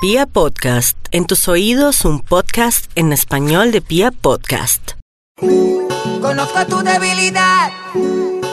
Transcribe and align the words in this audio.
Pia 0.00 0.26
Podcast, 0.26 0.96
en 1.10 1.26
tus 1.26 1.48
oídos 1.48 2.04
un 2.04 2.20
podcast 2.20 2.88
en 2.94 3.12
español 3.12 3.72
de 3.72 3.80
Pia 3.80 4.12
Podcast. 4.12 4.92
Conozco 6.20 6.66
tu 6.68 6.84
debilidad. 6.84 7.72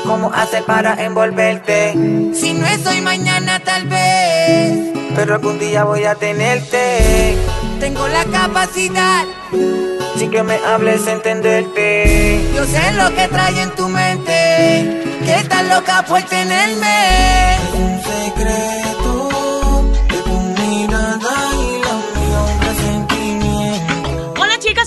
¿Cómo 0.07 0.31
hacer 0.33 0.63
para 0.63 1.03
envolverte? 1.05 1.93
Si 2.33 2.51
no 2.55 2.65
es 2.65 2.83
hoy, 2.87 2.99
mañana 3.01 3.59
tal 3.59 3.87
vez. 3.87 4.91
Pero 5.15 5.35
algún 5.35 5.59
día 5.59 5.83
voy 5.83 6.05
a 6.05 6.15
tenerte. 6.15 7.37
Tengo 7.79 8.07
la 8.07 8.25
capacidad. 8.25 9.25
Sin 10.17 10.31
que 10.31 10.41
me 10.41 10.55
hables, 10.55 11.05
entenderte. 11.05 12.41
Yo 12.55 12.65
sé 12.65 12.91
lo 12.93 13.13
que 13.13 13.27
trae 13.27 13.61
en 13.61 13.69
tu 13.75 13.87
mente. 13.87 15.03
Que 15.23 15.35
estás 15.41 15.63
loca 15.67 16.03
por 16.07 16.23
tenerme. 16.23 17.59
Un 17.75 18.01
secreto 18.01 18.94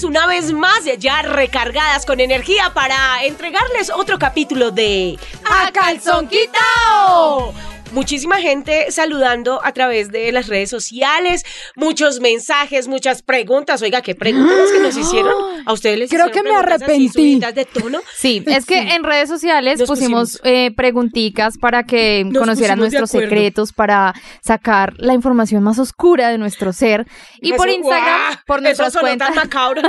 una 0.09 0.27
vez 0.27 0.53
más 0.55 0.85
ya 0.99 1.21
recargadas 1.21 2.07
con 2.07 2.19
energía 2.19 2.73
para 2.73 3.23
entregarles 3.25 3.91
otro 3.91 4.19
capítulo 4.19 4.71
de 4.71 5.19
A 5.45 5.71
Calzón 5.71 6.29
Quitao. 6.29 7.53
Muchísima 7.93 8.37
gente 8.37 8.91
saludando 8.91 9.61
a 9.65 9.73
través 9.73 10.11
de 10.13 10.31
las 10.31 10.47
redes 10.49 10.69
sociales, 10.71 11.45
muchos 11.75 12.21
mensajes, 12.21 12.87
muchas 12.87 13.23
preguntas. 13.23 13.81
Oiga, 13.83 14.03
¿qué 14.03 14.15
preguntas 14.15 14.71
que 14.73 14.81
nos 14.81 14.97
hicieron? 14.99 15.33
¿A 15.65 15.73
ustedes 15.73 15.99
les 15.99 16.11
Creo 16.11 16.27
hicieron 16.29 16.33
que 16.45 16.49
me 16.49 16.57
así 16.57 16.65
arrepentí. 16.85 17.41
de 17.41 17.65
tono? 17.65 17.99
Sí, 18.17 18.43
es 18.47 18.67
que 18.67 18.79
en 18.95 19.05
redes 19.05 19.29
sociales 19.29 19.79
Nos 19.81 19.89
pusimos, 19.89 20.33
pusimos. 20.33 20.41
eh, 20.45 20.71
pregunticas 20.77 21.57
para 21.59 21.85
que 21.85 22.25
Nos 22.25 22.39
conocieran 22.41 22.79
nuestros 22.79 23.11
secretos, 23.11 23.73
para 23.73 24.15
sacar 24.43 24.95
la 24.99 25.15
información 25.15 25.63
más 25.63 25.79
oscura 25.79 26.29
de 26.29 26.39
nuestro 26.39 26.73
ser. 26.73 27.07
Y 27.41 27.53
por 27.55 27.69
Instagram, 27.69 28.37
por 28.47 28.61
nuestras 28.63 28.97
cuentas, 28.97 29.35
macabro, 29.35 29.83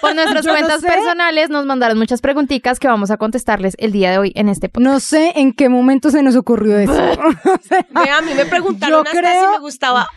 por 0.00 0.14
nuestras 0.14 0.44
Yo 0.44 0.52
no 0.52 0.58
cuentas 0.58 0.80
sé. 0.82 0.86
personales 0.88 1.48
nos 1.50 1.64
mandaron 1.66 1.98
muchas 1.98 2.20
preguntitas 2.20 2.78
que 2.78 2.88
vamos 2.88 3.10
a 3.10 3.16
contestarles 3.16 3.74
el 3.78 3.92
día 3.92 4.10
de 4.10 4.18
hoy 4.18 4.32
en 4.34 4.48
este 4.48 4.68
podcast. 4.68 4.92
No 4.92 5.00
sé 5.00 5.32
en 5.36 5.52
qué 5.52 5.68
momento 5.68 6.10
se 6.10 6.22
nos 6.22 6.36
ocurrió 6.36 6.78
eso. 6.78 6.92
O 7.44 7.58
sea, 7.62 7.86
Vea, 7.90 8.18
a 8.18 8.20
mí 8.22 8.34
me 8.34 8.46
preguntaron 8.46 9.06
hasta 9.06 9.18
creo- 9.18 9.44
si 9.46 9.50
me 9.52 9.58
gustaba. 9.58 10.08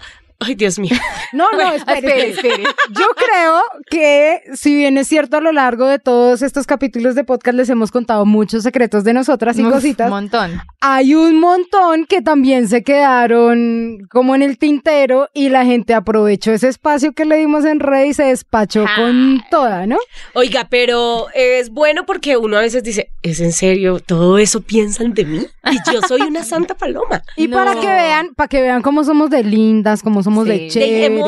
Ay, 0.46 0.56
Dios 0.56 0.80
mío. 0.80 0.96
no, 1.34 1.52
no, 1.52 1.74
espere, 1.74 1.98
Espere, 1.98 2.30
espere. 2.32 2.64
Yo 2.90 3.06
creo 3.16 3.62
que, 3.90 4.42
si 4.54 4.74
bien 4.76 4.98
es 4.98 5.08
cierto, 5.08 5.38
a 5.38 5.42
lo 5.42 5.52
largo 5.52 5.88
de 5.88 6.00
todos 6.00 6.42
estos 6.42 6.66
capítulos 6.68 7.16
de 7.16 7.24
podcast 7.24 7.56
les 7.58 7.70
hemos 7.70 7.92
contado 7.92 8.26
muchos 8.26 8.64
secretos 8.64 9.04
de 9.04 9.14
nosotras 9.14 9.58
y 9.60 9.64
Uf, 9.66 9.74
cositas, 9.74 10.08
Un 10.08 10.12
montón. 10.14 10.62
hay 10.82 11.16
un 11.16 11.40
montón 11.40 12.06
que 12.06 12.22
también 12.22 12.68
se 12.68 12.84
quedaron 12.84 14.08
como 14.10 14.36
en 14.36 14.42
el 14.42 14.58
tintero 14.58 15.30
y 15.34 15.50
la 15.50 15.66
gente 15.66 15.94
aprovechó 15.94 16.52
ese 16.52 16.68
espacio 16.68 17.14
que 17.14 17.26
le 17.26 17.38
dimos 17.38 17.66
en 17.66 17.80
red 17.80 18.06
y 18.06 18.14
se 18.14 18.24
despachó 18.24 18.86
Ah. 18.88 18.96
con 18.98 19.42
toda, 19.50 19.86
¿no? 19.88 19.98
Oiga, 20.34 20.68
pero 20.70 21.28
es 21.34 21.70
bueno 21.70 22.06
porque 22.06 22.38
uno 22.38 22.58
a 22.58 22.62
veces 22.62 22.84
dice, 22.84 23.12
¿es 23.22 23.40
en 23.40 23.52
serio? 23.54 24.00
¿Todo 24.00 24.38
eso 24.38 24.62
piensan 24.62 25.14
de 25.14 25.26
mí? 25.26 25.46
Y 25.72 25.92
yo 25.92 26.02
soy 26.08 26.22
una 26.22 26.44
santa 26.44 26.76
paloma. 26.76 27.22
Y 27.38 27.48
No. 27.48 27.58
para 27.58 27.76
que 27.80 27.88
vean, 27.88 28.34
para 28.36 28.48
que 28.48 28.62
vean 28.62 28.82
cómo 28.82 29.04
somos 29.04 29.30
de 29.30 29.44
lindas, 29.44 30.02
cómo 30.04 30.22
somos 30.24 30.33
de 30.42 30.58
Sí. 30.58 30.68
chéveres, 30.70 31.12
le 31.12 31.20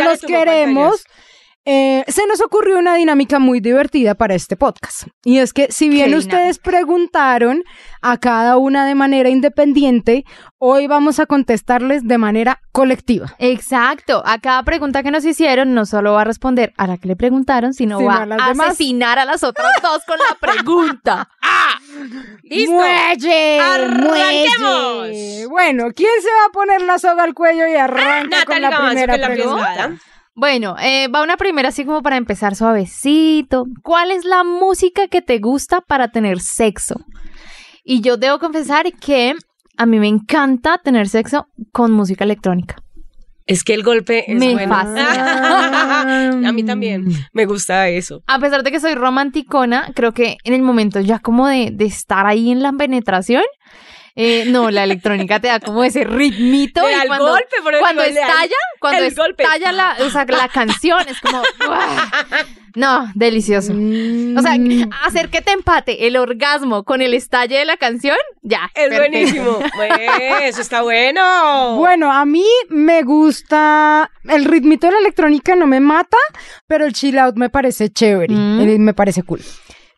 los 0.00 0.20
queremos. 0.20 1.04
Eh, 1.70 2.02
se 2.08 2.26
nos 2.26 2.40
ocurrió 2.40 2.78
una 2.78 2.94
dinámica 2.94 3.38
muy 3.38 3.60
divertida 3.60 4.14
para 4.14 4.34
este 4.34 4.56
podcast. 4.56 5.02
Y 5.22 5.36
es 5.36 5.52
que 5.52 5.70
si 5.70 5.90
bien 5.90 6.08
¿Qué 6.08 6.16
ustedes 6.16 6.58
preguntaron 6.58 7.62
a 8.00 8.16
cada 8.16 8.56
una 8.56 8.86
de 8.86 8.94
manera 8.94 9.28
independiente, 9.28 10.24
hoy 10.56 10.86
vamos 10.86 11.20
a 11.20 11.26
contestarles 11.26 12.08
de 12.08 12.16
manera 12.16 12.62
colectiva. 12.72 13.34
Exacto. 13.38 14.22
A 14.24 14.38
cada 14.38 14.62
pregunta 14.62 15.02
que 15.02 15.10
nos 15.10 15.26
hicieron, 15.26 15.74
no 15.74 15.84
solo 15.84 16.14
va 16.14 16.22
a 16.22 16.24
responder 16.24 16.72
a 16.78 16.86
la 16.86 16.96
que 16.96 17.06
le 17.06 17.16
preguntaron, 17.16 17.74
sino 17.74 17.98
Sino 17.98 18.08
va 18.08 18.22
a 18.22 18.50
asesinar 18.50 19.18
a 19.18 19.26
las 19.26 19.44
otras 19.44 19.70
dos 19.82 20.02
con 20.06 20.16
la 20.16 20.38
pregunta. 20.40 21.28
¡Listo! 22.44 22.72
¡Muelle! 22.72 23.60
¡Arranquemos! 23.60 24.96
muelle! 24.96 25.46
Bueno, 25.48 25.88
¿quién 25.94 26.22
se 26.22 26.28
va 26.28 26.46
a 26.48 26.50
poner 26.50 26.80
la 26.80 26.98
soga 26.98 27.24
al 27.24 27.34
cuello 27.34 27.66
y 27.68 27.74
arranca 27.74 28.46
con 28.46 28.62
Natalia 28.62 28.70
la 28.70 28.86
primera 28.86 29.16
la 29.18 29.26
pregunta? 29.26 29.66
arriesgada. 29.66 29.98
Bueno, 30.40 30.76
eh, 30.80 31.08
va 31.08 31.24
una 31.24 31.36
primera 31.36 31.70
así 31.70 31.84
como 31.84 32.00
para 32.00 32.16
empezar 32.16 32.54
suavecito. 32.54 33.64
¿Cuál 33.82 34.12
es 34.12 34.24
la 34.24 34.44
música 34.44 35.08
que 35.08 35.20
te 35.20 35.40
gusta 35.40 35.80
para 35.80 36.12
tener 36.12 36.38
sexo? 36.38 36.94
Y 37.82 38.02
yo 38.02 38.16
debo 38.16 38.38
confesar 38.38 38.86
que 38.92 39.34
a 39.76 39.84
mí 39.84 39.98
me 39.98 40.06
encanta 40.06 40.78
tener 40.78 41.08
sexo 41.08 41.48
con 41.72 41.90
música 41.90 42.22
electrónica. 42.22 42.76
Es 43.46 43.64
que 43.64 43.74
el 43.74 43.82
golpe 43.82 44.30
es 44.30 44.38
Me 44.38 44.52
bueno. 44.52 44.72
fascina. 44.72 46.30
a 46.48 46.52
mí 46.52 46.62
también 46.62 47.06
me 47.32 47.44
gusta 47.44 47.88
eso. 47.88 48.22
A 48.28 48.38
pesar 48.38 48.62
de 48.62 48.70
que 48.70 48.78
soy 48.78 48.94
romanticona, 48.94 49.90
creo 49.92 50.12
que 50.12 50.36
en 50.44 50.54
el 50.54 50.62
momento 50.62 51.00
ya 51.00 51.18
como 51.18 51.48
de, 51.48 51.72
de 51.72 51.86
estar 51.86 52.28
ahí 52.28 52.52
en 52.52 52.62
la 52.62 52.72
penetración, 52.72 53.42
eh, 54.20 54.44
no, 54.48 54.70
la 54.70 54.82
electrónica 54.84 55.38
te 55.40 55.46
da 55.48 55.60
como 55.60 55.84
ese 55.84 56.02
ritmito. 56.04 56.82
Y 56.90 57.06
cuando, 57.06 57.28
golpe, 57.28 57.56
por 57.62 57.78
cuando 57.78 58.02
estalla, 58.02 58.56
cuando 58.80 59.04
el 59.04 59.14
golpe. 59.14 59.44
estalla 59.44 59.70
la, 59.72 59.96
o 60.04 60.10
sea, 60.10 60.24
la 60.26 60.48
canción, 60.48 61.00
es 61.08 61.20
como, 61.20 61.40
no, 62.74 63.10
delicioso. 63.14 63.72
O 63.72 64.42
sea, 64.42 64.56
Mm. 64.58 64.90
hacer 65.04 65.30
que 65.30 65.40
te 65.40 65.52
empate 65.52 66.06
el 66.06 66.16
orgasmo 66.16 66.84
con 66.84 67.00
el 67.02 67.14
estalle 67.14 67.58
de 67.58 67.64
la 67.64 67.76
canción, 67.76 68.16
ya. 68.42 68.70
Es 68.74 68.88
perfecto. 68.88 68.98
buenísimo. 69.10 69.58
Pues, 69.76 69.92
eso 70.42 70.60
está 70.60 70.82
bueno. 70.82 71.76
Bueno, 71.76 72.12
a 72.12 72.24
mí 72.24 72.44
me 72.68 73.02
gusta 73.02 74.10
el 74.28 74.44
ritmito 74.44 74.86
de 74.88 74.94
la 74.94 74.98
electrónica, 75.00 75.54
no 75.56 75.66
me 75.66 75.80
mata, 75.80 76.18
pero 76.66 76.84
el 76.86 76.92
chill 76.92 77.18
out 77.18 77.36
me 77.36 77.50
parece 77.50 77.88
chévere, 77.90 78.34
Mm. 78.34 78.60
eh, 78.60 78.78
me 78.78 78.94
parece 78.94 79.22
cool. 79.22 79.40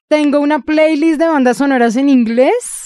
Tengo 0.09 0.41
una 0.41 0.59
playlist 0.61 1.19
de 1.21 1.29
bandas 1.29 1.59
sonoras 1.59 1.97
en 1.97 2.09
inglés. 2.09 2.80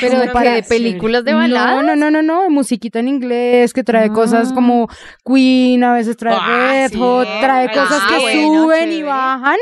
Pero 0.00 0.18
de, 0.18 0.28
para- 0.28 0.50
que 0.50 0.56
de 0.56 0.62
películas 0.64 1.24
de 1.24 1.32
No, 1.32 1.38
balada. 1.38 1.82
no, 1.82 1.94
no, 1.96 2.10
no, 2.10 2.22
no, 2.22 2.42
de 2.42 2.48
musiquita 2.50 2.98
en 2.98 3.08
inglés 3.08 3.72
que 3.72 3.84
trae 3.84 4.06
Ah. 4.06 4.12
cosas 4.12 4.52
como 4.52 4.88
Queen, 5.24 5.82
a 5.84 5.92
veces 5.94 6.16
trae 6.16 6.36
Ah, 6.38 6.68
Red 6.72 6.90
sí. 6.92 6.98
Hot, 6.98 7.28
trae 7.40 7.68
Ah, 7.68 7.72
cosas 7.72 8.02
que 8.08 8.18
bueno, 8.20 8.62
suben 8.64 8.92
y 8.92 9.02
bajan. 9.02 9.56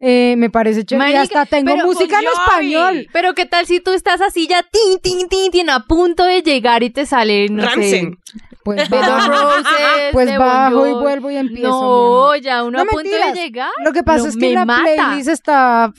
Eh, 0.00 0.34
me 0.38 0.48
parece 0.48 0.84
chévere. 0.84 1.10
Y 1.12 1.14
hasta 1.14 1.44
tengo 1.46 1.72
pero 1.74 1.86
música 1.86 2.18
en 2.20 2.24
español. 2.26 3.06
Pero 3.12 3.34
qué 3.34 3.44
tal 3.46 3.66
si 3.66 3.80
tú 3.80 3.92
estás 3.92 4.20
así 4.22 4.46
ya 4.48 4.62
tin, 4.62 4.98
tin, 5.00 5.28
tin, 5.28 5.50
tin, 5.50 5.68
a 5.70 5.84
punto 5.86 6.24
de 6.24 6.42
llegar 6.42 6.82
y 6.82 6.88
te 6.90 7.04
sale, 7.04 7.48
no 7.50 7.62
Ramsen. 7.64 8.18
sé, 8.24 8.38
Pues, 8.64 8.88
bajo, 8.90 9.30
Roses, 9.30 10.10
pues 10.12 10.38
bajo 10.38 10.86
y 10.86 10.92
vuelvo 10.92 11.30
y 11.30 11.36
empiezo. 11.36 11.68
No, 11.68 12.36
ya 12.36 12.62
uno 12.64 12.78
No, 12.78 12.82
a 12.82 12.86
punto 12.86 13.02
mentiras. 13.02 13.34
de 13.34 13.40
llegar. 13.42 13.70
Lo 13.84 13.92
que 13.92 14.02
pasa 14.02 14.22
no, 14.24 14.28
es 14.30 14.36
que 14.36 14.48
me 14.48 14.54
la 14.54 14.64
mata. 14.64 14.82
playlist 14.84 15.28
está 15.28 15.92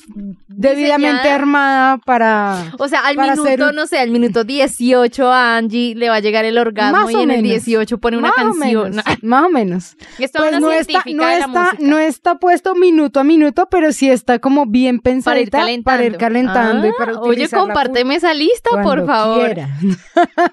debidamente 0.48 1.18
Diseñada. 1.18 1.36
armada 1.36 1.98
para... 1.98 2.72
O 2.78 2.88
sea, 2.88 3.02
al 3.06 3.18
minuto, 3.18 3.42
hacer 3.44 3.74
no 3.74 3.88
sé, 3.88 4.00
al 4.00 4.10
minuto 4.12 4.44
18 4.44 5.28
a 5.32 5.58
Angie 5.58 5.96
le 5.96 6.10
va 6.10 6.16
a 6.16 6.20
llegar 6.20 6.46
el 6.46 6.58
orgasmo 6.58 6.98
Más 7.02 7.12
y 7.12 7.16
en 7.16 7.32
el 7.32 7.42
menos. 7.42 7.66
18 7.66 7.98
pone 8.00 8.18
una 8.18 8.30
más 8.30 8.38
o 8.38 8.42
canción. 8.60 8.90
menos, 8.92 9.06
más 9.24 9.44
o 9.46 9.50
menos. 9.50 9.96
Esto 10.20 10.40
Pues 10.40 10.54
es 10.54 10.60
no 10.62 10.72
está, 10.72 11.04
no, 11.14 11.28
está, 11.30 11.72
no 11.80 11.98
está 12.00 12.36
puesto 12.36 12.76
minuto 12.76 13.20
a 13.20 13.24
minuto, 13.24 13.68
pero 13.72 13.91
sí 13.94 14.10
está 14.10 14.40
como 14.40 14.66
bien 14.66 15.00
pensadita 15.00 15.60
para 15.60 15.72
ir 15.72 15.82
calentando. 15.82 15.84
para 15.84 16.04
ir 16.06 16.18
calentando 16.18 16.88
y 16.88 16.90
Ah, 16.92 16.94
para 16.98 17.20
Oye, 17.20 17.50
compárteme 17.50 18.16
esa 18.16 18.34
lista, 18.34 18.70
por 18.84 19.06
favor. 19.06 19.46
quiera. 19.46 19.70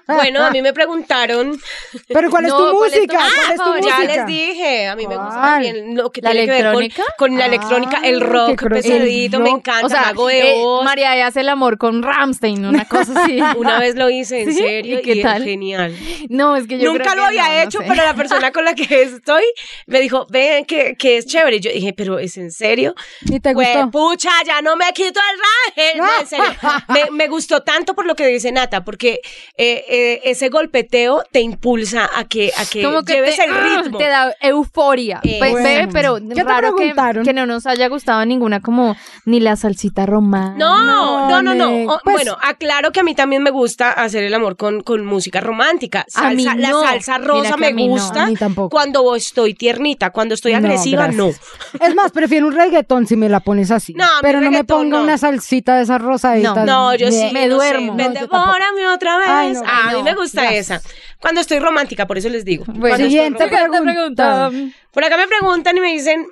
Bueno, 0.07 0.43
a 0.43 0.51
mí 0.51 0.61
me 0.61 0.73
preguntaron. 0.73 1.57
Pero 2.07 2.29
¿cuál 2.29 2.45
es 2.45 2.51
No, 2.51 2.57
tu 2.71 2.77
¿cuál 2.77 2.93
es 2.93 2.93
tu- 2.95 2.99
música? 3.01 3.19
Ah, 3.21 3.29
¿Cuál 3.35 3.51
es 3.51 3.57
tu? 3.81 3.87
Ya 3.89 3.95
música? 3.97 4.15
les 4.15 4.25
dije, 4.25 4.87
a 4.87 4.95
mí 4.95 5.07
me 5.07 5.17
gusta 5.17 5.41
también 5.41 5.95
lo 5.95 6.11
que 6.11 6.21
¿La 6.21 6.31
tiene 6.31 6.45
que 6.45 6.51
ver 6.51 6.73
con, 6.73 6.83
electrónica? 6.83 7.03
con 7.17 7.37
la 7.37 7.45
electrónica, 7.45 7.99
el 8.03 8.21
Ah, 8.21 8.25
rock 8.25 8.47
qué 8.49 8.55
grosso. 8.65 8.81
pesadito, 8.89 9.37
El 9.37 9.43
me 9.43 9.49
rock. 9.49 9.57
encanta, 9.59 9.85
O 9.85 9.89
sea, 9.89 10.01
Mago 10.01 10.27
de 10.27 10.39
eh, 10.39 10.53
Oz. 10.65 10.83
María 10.83 11.25
hace 11.27 11.41
el 11.41 11.49
amor 11.49 11.77
con 11.77 12.01
Ramstein, 12.03 12.65
una 12.65 12.85
cosa 12.85 13.23
así. 13.23 13.39
Una 13.57 13.79
vez 13.79 13.95
lo 13.95 14.09
hice, 14.09 14.41
en 14.43 14.53
¿Sí? 14.53 14.59
serio, 14.59 14.99
¿Y 14.99 15.01
qué 15.01 15.13
y 15.15 15.19
es 15.19 15.25
tal? 15.25 15.43
genial. 15.43 15.95
No, 16.29 16.55
es 16.55 16.67
que 16.67 16.77
yo 16.79 16.91
Nunca 16.91 17.11
creo 17.11 17.15
lo 17.15 17.21
que 17.21 17.39
había 17.39 17.43
no, 17.43 17.55
no 17.63 17.67
hecho, 17.69 17.79
sé. 17.79 17.85
pero 17.87 18.03
la 18.03 18.13
persona 18.15 18.51
con 18.51 18.65
la 18.65 18.73
que 18.73 19.01
estoy 19.03 19.43
me 19.87 19.99
dijo, 20.01 20.25
ven, 20.29 20.65
que, 20.65 20.95
que 20.97 21.17
es 21.17 21.25
chévere. 21.25 21.57
Y 21.57 21.59
yo 21.59 21.71
dije, 21.71 21.93
pero 21.93 22.19
¿es 22.19 22.37
en 22.37 22.51
serio? 22.51 22.95
¿Y 23.29 23.39
te 23.39 23.53
Pues, 23.53 23.67
gustó? 23.75 23.91
pucha, 23.91 24.29
ya 24.45 24.61
no 24.61 24.75
me 24.75 24.85
quito 24.93 25.19
el 25.19 25.39
raje. 25.39 25.89
No, 25.99 26.05
en 26.19 26.27
serio. 26.27 26.45
Me, 26.89 27.11
me 27.11 27.27
gustó 27.27 27.61
tanto 27.61 27.93
por 27.93 28.05
lo 28.05 28.15
que 28.15 28.27
dice 28.27 28.51
Nata, 28.51 28.83
porque 28.83 29.21
eh, 29.57 29.85
eh, 29.89 30.21
ese 30.25 30.49
golpeteo 30.49 31.23
te 31.31 31.41
impulsa 31.41 32.09
a 32.15 32.25
que, 32.25 32.51
a 32.57 32.65
que, 32.65 32.83
como 32.83 33.03
que 33.03 33.13
lleves 33.13 33.35
te, 33.37 33.45
el 33.45 33.53
ritmo. 33.81 33.97
te 33.97 34.07
da 34.07 34.33
euforia. 34.41 35.19
Eh, 35.23 35.35
Pues, 35.39 35.51
bueno. 35.51 35.67
bebé, 35.67 35.87
pero 35.91 36.15
¿Qué 36.17 36.35
te 36.35 36.43
raro 36.43 36.69
que, 36.75 36.81
preguntaron? 36.83 37.23
que 37.25 37.33
no 37.33 37.45
nos 37.45 37.65
haya 37.65 37.87
gustado 37.87 38.25
ninguna 38.25 38.59
como 38.61 38.95
ni 39.25 39.39
la 39.39 39.55
salsita 39.55 40.05
romana. 40.05 40.55
No, 40.57 41.29
no, 41.29 41.41
no, 41.41 41.53
no. 41.55 41.69
me- 41.71 41.87
O- 41.87 41.99
pues- 42.03 42.15
bueno, 42.15 42.37
aclaro 42.41 42.91
que 42.91 42.99
a 43.01 43.03
mí 43.03 43.15
también 43.15 43.43
me 43.43 43.51
gusta 43.51 43.91
hacer 43.91 44.23
el 44.23 44.33
amor 44.33 44.57
con, 44.57 44.81
con 44.81 45.05
música 45.05 45.39
romántica. 45.41 46.05
A 46.15 46.31
mí 46.31 46.45
no. 46.45 46.55
La 46.55 46.71
salsa 46.71 47.17
rosa 47.17 47.57
me 47.57 47.71
no. 47.73 47.83
gusta 47.87 48.23
A 48.23 48.27
mí 48.27 48.35
tampoco. 48.35 48.69
cuando 48.69 49.15
estoy 49.15 49.53
tiernita. 49.53 50.09
Cuando 50.11 50.33
estoy 50.35 50.53
agresiva, 50.53 51.07
no. 51.09 51.27
Es 51.29 51.95
más, 51.95 52.11
prefiero 52.11 52.47
un 52.47 52.53
reggaetón 52.55 53.07
si 53.07 53.15
me 53.19 53.29
la 53.29 53.39
pones 53.41 53.69
así. 53.69 53.93
No, 53.93 54.07
pero 54.21 54.41
no 54.41 54.49
me 54.49 54.63
ponga 54.63 54.97
no. 54.97 55.03
una 55.03 55.17
salsita 55.19 55.75
de 55.75 55.83
esas 55.83 56.01
rosaditas. 56.01 56.65
No, 56.65 56.95
yo 56.95 57.11
sí. 57.11 57.29
Me 57.33 57.47
no 57.47 57.55
duermo. 57.55 57.95
sé, 57.95 58.03
ven, 58.03 58.13
No, 58.13 58.19
devórame 58.21 58.87
otra 58.87 59.17
vez. 59.17 59.27
Ay, 59.29 59.53
no, 59.53 59.61
Ah, 59.67 59.81
a 59.83 59.91
mí 59.91 59.99
no. 59.99 60.03
me 60.05 60.15
gusta 60.15 60.41
Gracias. 60.41 60.71
esa. 60.83 60.89
Cuando 61.19 61.41
estoy 61.41 61.59
romántica, 61.59 62.07
por 62.07 62.17
eso 62.17 62.29
les 62.29 62.43
digo. 62.45 62.63
Bueno, 62.67 62.97
siguiente 62.97 63.47
pregunta. 63.47 64.49
Por 64.91 65.03
acá 65.03 65.17
me 65.17 65.27
preguntan 65.27 65.77
y 65.77 65.81
me 65.81 65.91
dicen, 65.93 66.25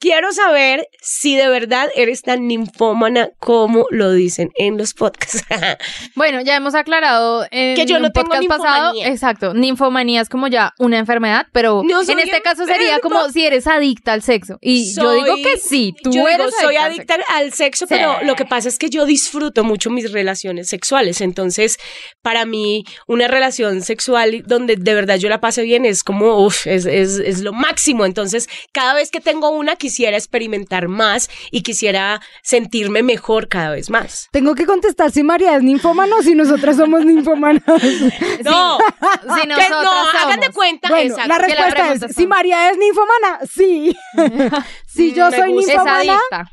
quiero 0.00 0.32
saber 0.32 0.88
si 1.00 1.36
de 1.36 1.48
verdad 1.48 1.88
eres 1.94 2.22
tan 2.22 2.48
ninfómana 2.48 3.30
como 3.38 3.86
lo 3.90 4.10
dicen 4.12 4.50
en 4.56 4.76
los 4.78 4.94
podcasts. 4.94 5.44
Bueno, 6.16 6.40
ya 6.40 6.56
hemos 6.56 6.74
aclarado 6.74 7.46
en 7.50 7.76
Que 7.76 7.86
yo 7.86 7.98
no 8.00 8.06
un 8.08 8.12
tengo 8.12 8.28
podcast 8.28 8.48
pasado. 8.48 8.92
ninfomanía. 8.92 9.08
Exacto, 9.08 9.54
ninfomanía 9.54 10.20
es 10.20 10.28
como 10.28 10.48
ya 10.48 10.72
una 10.78 10.98
enfermedad, 10.98 11.46
pero 11.52 11.82
No 11.84 12.00
en 12.02 12.18
este 12.18 12.42
caso 12.42 12.66
sería 12.66 12.98
como 13.00 13.28
si 13.30 13.44
eres 13.46 13.66
adicta 13.66 14.12
al 14.12 14.22
sexo. 14.22 14.58
Y 14.60 14.94
yo 14.94 15.12
digo 15.12 15.36
que 15.36 15.56
sí, 15.58 15.94
tú 16.02 16.10
yo 16.10 16.26
eres 16.28 16.46
digo, 16.46 16.60
soy 16.60 16.76
al 16.76 16.90
adicta 16.92 17.14
sexo. 17.16 17.32
al 17.32 17.52
sexo, 17.52 17.86
Sí. 17.86 17.94
pero 17.94 18.18
lo 18.22 18.34
que 18.36 18.44
pasa 18.44 18.68
es 18.68 18.78
que 18.78 18.90
yo 18.90 19.04
disfruto 19.06 19.62
mucho 19.64 19.90
mis 19.90 20.10
relaciones 20.12 20.68
sexuales. 20.68 21.20
Entonces, 21.20 21.78
para 22.22 22.44
mí, 22.46 22.84
una 23.06 23.28
relación 23.28 23.82
sexual 23.82 24.42
donde 24.46 24.76
de 24.76 24.94
verdad 24.94 25.16
yo 25.16 25.28
la 25.28 25.40
pase 25.40 25.62
bien 25.62 25.84
es 25.84 26.02
como, 26.02 26.44
uff, 26.44 26.66
es, 26.66 26.86
es, 26.86 27.18
es 27.18 27.40
lo 27.40 27.52
máximo. 27.52 28.04
Entonces, 28.04 28.48
cada 28.72 28.94
vez 28.94 29.10
que 29.10 29.20
tengo 29.20 29.50
una, 29.50 29.76
quisiera 29.90 30.16
experimentar 30.16 30.86
más 30.86 31.28
y 31.50 31.62
quisiera 31.62 32.20
sentirme 32.44 33.02
mejor 33.02 33.48
cada 33.48 33.70
vez 33.70 33.90
más. 33.90 34.28
Tengo 34.30 34.54
que 34.54 34.64
contestar 34.64 35.10
si 35.10 35.24
María 35.24 35.56
es 35.56 35.64
ninfómana 35.64 36.14
o 36.16 36.22
si 36.22 36.36
nosotras 36.36 36.76
somos 36.76 37.04
ninfómanas. 37.04 37.62
No, 38.44 38.78
Si 39.42 39.48
no, 39.48 39.56
hagan 39.56 40.40
de 40.40 40.50
cuenta. 40.50 40.88
Bueno, 40.88 41.14
exacto, 41.14 41.28
la 41.28 41.46
que 41.46 41.54
respuesta 41.54 42.06
es, 42.06 42.14
si. 42.14 42.26
María 42.26 42.70
es 42.70 42.78
ninfómana, 42.78 43.40
sí. 43.52 43.96
si 44.86 45.12
yo 45.12 45.28
Me 45.30 45.36
soy 45.36 45.52
ninfómana, 45.54 45.96
adicta. 45.96 46.52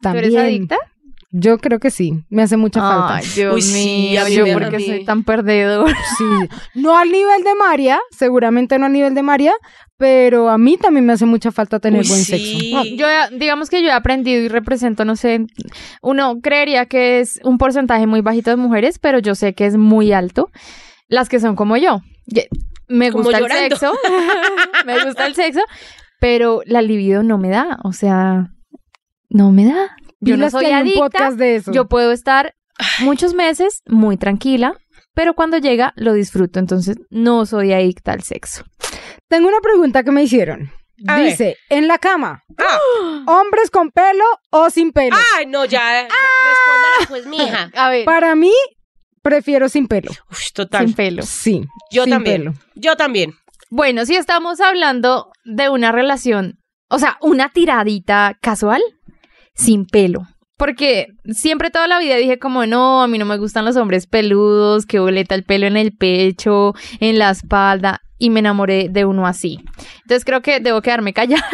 ¿Tú 0.00 0.08
eres 0.10 0.22
también. 0.22 0.40
adicta? 0.40 0.78
Yo 1.34 1.56
creo 1.56 1.78
que 1.80 1.90
sí, 1.90 2.12
me 2.28 2.42
hace 2.42 2.58
mucha 2.58 2.80
falta. 2.80 3.16
Ay, 3.16 3.26
Dios 3.34 3.54
Uy, 3.54 3.62
sí, 3.62 4.08
mío, 4.10 4.20
a 4.20 4.24
mí 4.26 4.34
yo 4.34 4.44
porque 4.52 4.76
mí- 4.76 4.84
soy 4.84 5.04
tan 5.06 5.24
perdedor. 5.24 5.88
Sí, 6.18 6.24
no 6.74 6.96
al 6.98 7.10
nivel 7.10 7.42
de 7.42 7.54
María, 7.54 7.98
seguramente 8.10 8.78
no 8.78 8.84
al 8.84 8.92
nivel 8.92 9.14
de 9.14 9.22
María, 9.22 9.54
pero 9.96 10.50
a 10.50 10.58
mí 10.58 10.76
también 10.76 11.06
me 11.06 11.14
hace 11.14 11.24
mucha 11.24 11.50
falta 11.50 11.80
tener 11.80 12.02
Uy, 12.02 12.08
buen 12.08 12.20
sí. 12.20 12.32
sexo. 12.60 12.76
No, 12.76 12.84
yo 12.84 13.06
digamos 13.38 13.70
que 13.70 13.82
yo 13.82 13.88
he 13.88 13.92
aprendido 13.92 14.42
y 14.42 14.48
represento, 14.48 15.06
no 15.06 15.16
sé, 15.16 15.46
uno 16.02 16.38
creería 16.42 16.84
que 16.84 17.20
es 17.20 17.40
un 17.44 17.56
porcentaje 17.56 18.06
muy 18.06 18.20
bajito 18.20 18.50
de 18.50 18.56
mujeres, 18.56 18.98
pero 18.98 19.18
yo 19.18 19.34
sé 19.34 19.54
que 19.54 19.64
es 19.64 19.76
muy 19.78 20.12
alto. 20.12 20.50
Las 21.08 21.28
que 21.30 21.40
son 21.40 21.56
como 21.56 21.78
yo. 21.78 22.00
Me 22.88 23.10
Como 23.10 23.24
gusta 23.24 23.40
llorando. 23.40 23.64
el 23.64 23.70
sexo, 23.70 23.92
me 24.86 25.02
gusta 25.04 25.26
el 25.26 25.34
sexo, 25.34 25.60
pero 26.20 26.60
la 26.66 26.82
libido 26.82 27.22
no 27.22 27.38
me 27.38 27.48
da, 27.48 27.78
o 27.84 27.92
sea, 27.94 28.50
no 29.30 29.50
me 29.50 29.64
da. 29.64 29.96
Yo 30.24 30.36
no 30.36 30.50
soy 30.50 30.66
un 30.66 30.72
adicta, 30.74 31.00
podcast 31.00 31.36
de 31.38 31.56
eso. 31.56 31.72
yo 31.72 31.88
puedo 31.88 32.12
estar 32.12 32.54
muchos 33.00 33.34
meses 33.34 33.82
muy 33.86 34.16
tranquila, 34.16 34.74
pero 35.14 35.34
cuando 35.34 35.58
llega 35.58 35.92
lo 35.96 36.12
disfruto, 36.14 36.58
entonces 36.58 36.96
no 37.10 37.44
soy 37.44 37.72
adicta 37.72 38.12
al 38.12 38.22
sexo. 38.22 38.64
Tengo 39.28 39.48
una 39.48 39.60
pregunta 39.60 40.02
que 40.04 40.10
me 40.12 40.22
hicieron. 40.22 40.70
A 41.08 41.16
ver. 41.16 41.26
Dice, 41.30 41.56
en 41.68 41.88
la 41.88 41.98
cama, 41.98 42.42
Ah. 42.58 42.78
¿hombres 43.26 43.70
con 43.70 43.90
pelo 43.90 44.24
o 44.50 44.70
sin 44.70 44.92
pelo? 44.92 45.16
Ay, 45.36 45.46
no, 45.46 45.64
ya. 45.64 46.02
Respóndala 46.02 47.08
pues, 47.08 47.26
mija. 47.26 47.70
A 47.74 47.90
ver, 47.90 48.04
Para 48.04 48.34
mí, 48.36 48.52
prefiero 49.22 49.68
sin 49.68 49.88
pelo. 49.88 50.10
Uf, 50.30 50.52
total. 50.52 50.86
sin 50.86 50.94
pelo. 50.94 51.22
Sí. 51.22 51.64
Yo 51.90 52.04
sin 52.04 52.12
también. 52.12 52.42
pelo. 52.44 52.54
Yo 52.74 52.96
también. 52.96 53.34
Bueno, 53.70 54.04
si 54.06 54.16
estamos 54.16 54.60
hablando 54.60 55.32
de 55.44 55.68
una 55.70 55.92
relación, 55.92 56.58
o 56.88 56.98
sea, 56.98 57.16
una 57.20 57.48
tiradita 57.52 58.38
casual, 58.40 58.82
sin 59.54 59.86
pelo. 59.86 60.26
Porque 60.56 61.08
siempre 61.24 61.70
toda 61.70 61.88
la 61.88 61.98
vida 61.98 62.16
dije 62.16 62.38
como, 62.38 62.66
no, 62.66 63.02
a 63.02 63.08
mí 63.08 63.18
no 63.18 63.24
me 63.24 63.38
gustan 63.38 63.64
los 63.64 63.76
hombres 63.76 64.06
peludos, 64.06 64.86
que 64.86 65.00
boleta 65.00 65.34
el 65.34 65.42
pelo 65.42 65.66
en 65.66 65.76
el 65.76 65.92
pecho, 65.92 66.74
en 67.00 67.18
la 67.18 67.30
espalda, 67.30 68.00
y 68.18 68.30
me 68.30 68.38
enamoré 68.38 68.88
de 68.88 69.04
uno 69.04 69.26
así. 69.26 69.58
Entonces 70.02 70.24
creo 70.24 70.42
que 70.42 70.60
debo 70.60 70.80
quedarme 70.80 71.12
callada, 71.14 71.44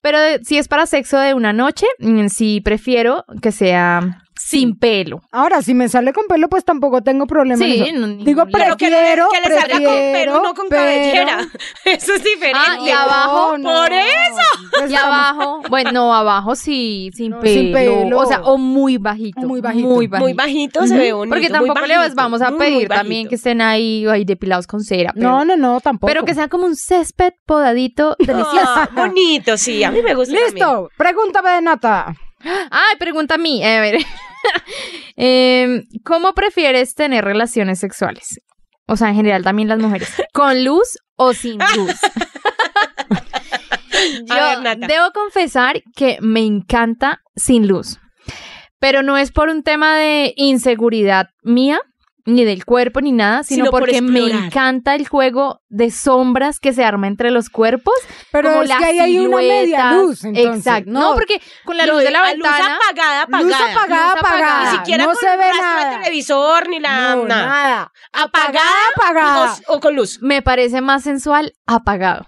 pero 0.00 0.18
si 0.44 0.58
es 0.58 0.68
para 0.68 0.86
sexo 0.86 1.18
de 1.18 1.34
una 1.34 1.52
noche, 1.52 1.86
mm, 1.98 2.28
sí 2.28 2.60
prefiero 2.60 3.24
que 3.40 3.50
sea 3.50 4.21
sin 4.44 4.76
pelo. 4.78 5.20
Ahora, 5.30 5.62
si 5.62 5.72
me 5.74 5.88
sale 5.88 6.12
con 6.12 6.26
pelo, 6.26 6.48
pues 6.48 6.64
tampoco 6.64 7.02
tengo 7.02 7.26
problema. 7.26 7.64
en 7.64 7.72
Sí, 7.72 7.82
eso. 7.88 7.98
no, 8.06 8.24
Digo, 8.24 8.44
Pero 8.52 8.76
que, 8.76 8.90
le- 8.90 8.96
prefiero, 8.96 9.28
que 9.32 9.40
le 9.48 9.54
salga 9.60 9.74
con 9.76 9.84
prefiero, 9.84 10.12
pelo, 10.12 10.42
no 10.42 10.54
con 10.54 10.68
pero- 10.68 10.82
cabellera. 10.82 11.38
Eso 11.84 12.12
es 12.14 12.24
diferente. 12.24 12.58
Ah, 12.60 12.76
y 12.84 12.90
abajo, 12.90 13.50
Por 13.62 13.92
eso. 13.92 14.68
Pues 14.78 14.90
Y 14.90 14.94
estamos- 14.94 15.14
abajo, 15.16 15.62
bueno, 15.68 15.92
no, 15.92 16.14
abajo 16.14 16.54
sí, 16.56 17.10
sin, 17.14 17.30
No, 17.30 17.40
pelo, 17.40 17.54
sin 17.60 17.72
pelo. 17.72 18.18
O 18.18 18.26
sea, 18.26 18.40
o 18.42 18.58
muy 18.58 18.98
bajito. 18.98 19.40
Muy 19.40 19.60
bajito. 19.60 19.88
Muy 19.88 20.06
bajito. 20.06 20.24
Muy 20.24 20.32
bajito 20.34 20.86
se 20.86 20.96
ve 20.98 21.12
bonito. 21.12 21.34
Porque 21.34 21.48
tampoco 21.48 21.80
bajito, 21.80 22.14
vamos 22.14 22.42
a 22.42 22.50
pedir 22.52 22.88
también 22.88 23.28
que 23.28 23.36
estén 23.36 23.60
ahí, 23.60 24.06
ahí 24.06 24.24
depilados 24.24 24.66
con 24.66 24.80
cera. 24.82 25.12
Pero, 25.14 25.28
No, 25.30 25.44
no, 25.44 25.56
no, 25.56 25.80
tampoco. 25.80 26.08
pero 26.08 26.24
que 26.24 26.34
sean 26.34 26.48
como 26.48 26.66
un 26.66 26.76
césped 26.76 27.32
podadito 27.46 28.16
delicioso. 28.18 28.60
Ah, 28.66 28.88
bonito, 28.94 29.56
sí. 29.56 29.82
A 29.84 29.90
mí 29.90 30.02
me 30.02 30.14
gusta 30.14 30.34
también. 30.34 30.54
Listo, 30.54 30.88
pregúntame 30.96 31.50
de 31.50 31.62
nata. 31.62 32.14
Ay, 32.44 32.96
pregunta 32.98 33.34
a 33.34 33.38
mí. 33.38 33.64
A 33.64 33.80
ver. 33.80 33.98
Em, 35.16 35.84
¿Cómo 36.04 36.32
prefieres 36.34 36.94
tener 36.94 37.24
relaciones 37.24 37.78
sexuales? 37.78 38.40
O 38.86 38.96
sea, 38.96 39.10
en 39.10 39.14
general 39.14 39.44
también 39.44 39.68
las 39.68 39.78
mujeres. 39.78 40.12
¿Con 40.32 40.64
luz 40.64 40.98
o 41.16 41.32
sin 41.32 41.58
luz? 41.76 41.94
Yo 44.26 44.62
ver, 44.62 44.78
debo 44.78 45.12
confesar 45.14 45.80
que 45.94 46.18
me 46.20 46.40
encanta 46.40 47.20
sin 47.36 47.68
luz. 47.68 47.98
Pero 48.80 49.02
no 49.02 49.16
es 49.16 49.30
por 49.30 49.48
un 49.48 49.62
tema 49.62 49.96
de 49.96 50.32
inseguridad 50.36 51.26
mía, 51.42 51.80
ni 52.24 52.44
del 52.44 52.64
cuerpo, 52.64 53.00
ni 53.00 53.12
nada, 53.12 53.42
sino, 53.42 53.64
Sino 53.64 53.70
por 53.70 53.80
porque 53.80 54.00
me 54.00 54.20
encanta 54.20 54.94
el 54.94 55.08
juego 55.08 55.60
de 55.68 55.90
sombras 55.90 56.60
que 56.60 56.72
se 56.72 56.84
arma 56.84 57.06
entre 57.08 57.30
los 57.30 57.50
cuerpos. 57.50 57.94
Pero 58.30 58.50
como 58.50 58.62
es 58.62 58.68
las 58.68 58.78
que 58.78 58.84
ahí 58.84 58.98
hay 59.00 59.18
una 59.18 59.38
media 59.38 59.92
luz, 59.92 60.24
entonces. 60.24 60.56
Exacto. 60.58 60.90
No, 60.90 61.14
porque 61.14 61.40
con 61.64 61.76
la 61.76 61.86
luz 61.86 62.02
de 62.02 62.10
la 62.10 62.22
ventana. 62.22 62.58
Luz 62.58 62.68
apagada, 62.84 63.22
apagada. 63.22 63.42
Luz 63.42 63.54
apagada, 63.54 63.74
Luz 64.12 64.16
apagada. 64.18 64.20
apagada. 64.20 64.72
Ni 64.72 64.78
siquiera 64.78 65.04
no 65.04 65.10
con 65.10 65.16
se 65.18 65.36
ve 65.36 65.44
de 65.44 65.52
nada. 65.60 66.00
televisor 66.02 66.68
ni 66.68 66.78
la 66.80 67.14
No, 67.16 67.24
nada. 67.24 67.46
nada. 67.46 67.92
Apagada, 68.12 68.70
apagada. 68.96 69.54
O, 69.68 69.76
o 69.76 69.80
con 69.80 69.96
luz. 69.96 70.18
me 70.22 70.42
parece 70.42 70.80
más 70.80 71.02
sensual 71.02 71.52
apagado. 71.66 72.26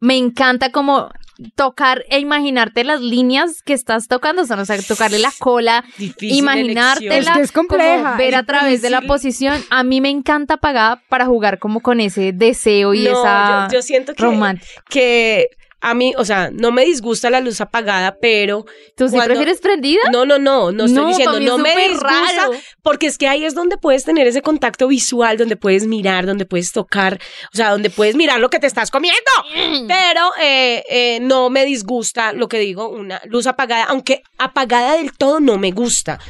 Me 0.00 0.16
encanta 0.16 0.72
como 0.72 1.10
tocar 1.54 2.04
e 2.08 2.18
imaginarte 2.18 2.84
las 2.84 3.00
líneas 3.00 3.62
que 3.62 3.72
estás 3.72 4.08
tocando, 4.08 4.42
o 4.42 4.44
sea, 4.46 4.56
o 4.60 4.64
sea, 4.64 4.80
tocarle 4.82 5.18
la 5.18 5.32
cola, 5.38 5.84
Difícil 5.98 6.38
imaginártela. 6.38 7.18
Es 7.18 7.28
que 7.30 7.40
es 7.42 7.52
compleja, 7.52 8.02
como 8.02 8.16
ver 8.16 8.34
es 8.34 8.40
a 8.40 8.42
través 8.44 8.82
de 8.82 8.90
la 8.90 9.02
posición. 9.02 9.62
A 9.70 9.82
mí 9.82 10.00
me 10.00 10.10
encanta 10.10 10.54
apagada 10.54 11.02
para 11.08 11.26
jugar 11.26 11.58
como 11.58 11.80
con 11.80 12.00
ese 12.00 12.32
deseo 12.32 12.94
y 12.94 13.04
No, 13.04 13.10
esa 13.10 13.68
yo, 13.70 13.78
yo 13.78 13.82
siento 13.82 14.14
que, 14.14 14.22
romántica. 14.22 14.82
que 14.88 15.48
a 15.84 15.94
mí, 15.94 16.14
o 16.16 16.24
sea, 16.24 16.50
no 16.52 16.70
me 16.70 16.84
disgusta 16.84 17.28
la 17.28 17.40
luz 17.40 17.60
apagada, 17.60 18.16
pero 18.20 18.64
¿Tú 18.96 19.08
sí 19.08 19.14
cuando- 19.16 19.34
prefieres 19.34 19.60
prendida? 19.60 20.00
no, 20.12 20.24
no, 20.24 20.38
no, 20.38 20.70
no 20.70 20.84
estoy 20.84 21.02
No, 21.02 21.08
diciendo, 21.08 21.40
no 21.40 21.56
es 21.56 21.62
me 21.74 21.88
disgusta, 21.88 22.08
raro. 22.36 22.52
porque 22.82 23.06
es 23.08 23.18
que 23.18 23.26
ahí 23.26 23.44
es 23.44 23.54
donde 23.54 23.76
puedes 23.76 24.04
tener 24.04 24.26
ese 24.26 24.42
contacto 24.42 24.86
visual, 24.88 25.36
donde 25.36 25.56
puedes 25.56 25.86
mirar, 25.86 26.24
donde 26.24 26.46
puedes 26.46 26.70
tocar, 26.72 27.18
o 27.52 27.56
sea, 27.56 27.70
donde 27.70 27.90
puedes 27.90 28.14
mirar 28.14 28.38
lo 28.38 28.48
que 28.48 28.60
te 28.60 28.66
estás 28.68 28.90
comiendo. 28.92 29.20
Mm. 29.56 29.88
Pero 29.88 30.30
eh, 30.40 30.84
eh, 30.88 31.18
no 31.20 31.50
me 31.50 31.64
disgusta 31.64 32.32
lo 32.32 32.46
que 32.48 32.58
digo, 32.60 32.88
una 32.88 33.20
luz 33.24 33.46
apagada, 33.48 33.84
aunque 33.84 34.22
apagada 34.38 34.94
del 34.96 35.12
todo 35.16 35.40
no 35.40 35.58
me 35.58 35.72
gusta. 35.72 36.20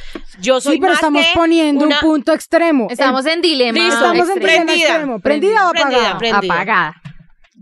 Yo 0.41 0.59
soy 0.61 0.73
Sí, 0.75 0.79
pero 0.79 0.93
más 0.93 0.97
estamos 0.99 1.21
de 1.21 1.27
poniendo 1.35 1.85
una- 1.85 1.97
un 1.97 2.01
punto 2.01 2.33
extremo. 2.33 2.87
Estamos 2.89 3.25
en 3.27 3.41
dilema. 3.41 3.77
Listo, 3.77 3.93
Estamos 3.93 4.29
en 4.29 4.37
extremo. 4.37 4.41
dilema 4.41 4.65
Prendida. 4.65 4.87
extremo. 4.89 5.19
¿Prendida 5.19 5.69
o 5.69 5.71
Prendida, 5.71 5.97
apagada? 5.99 6.17
prendida. 6.17 6.53
apagada. 6.55 6.95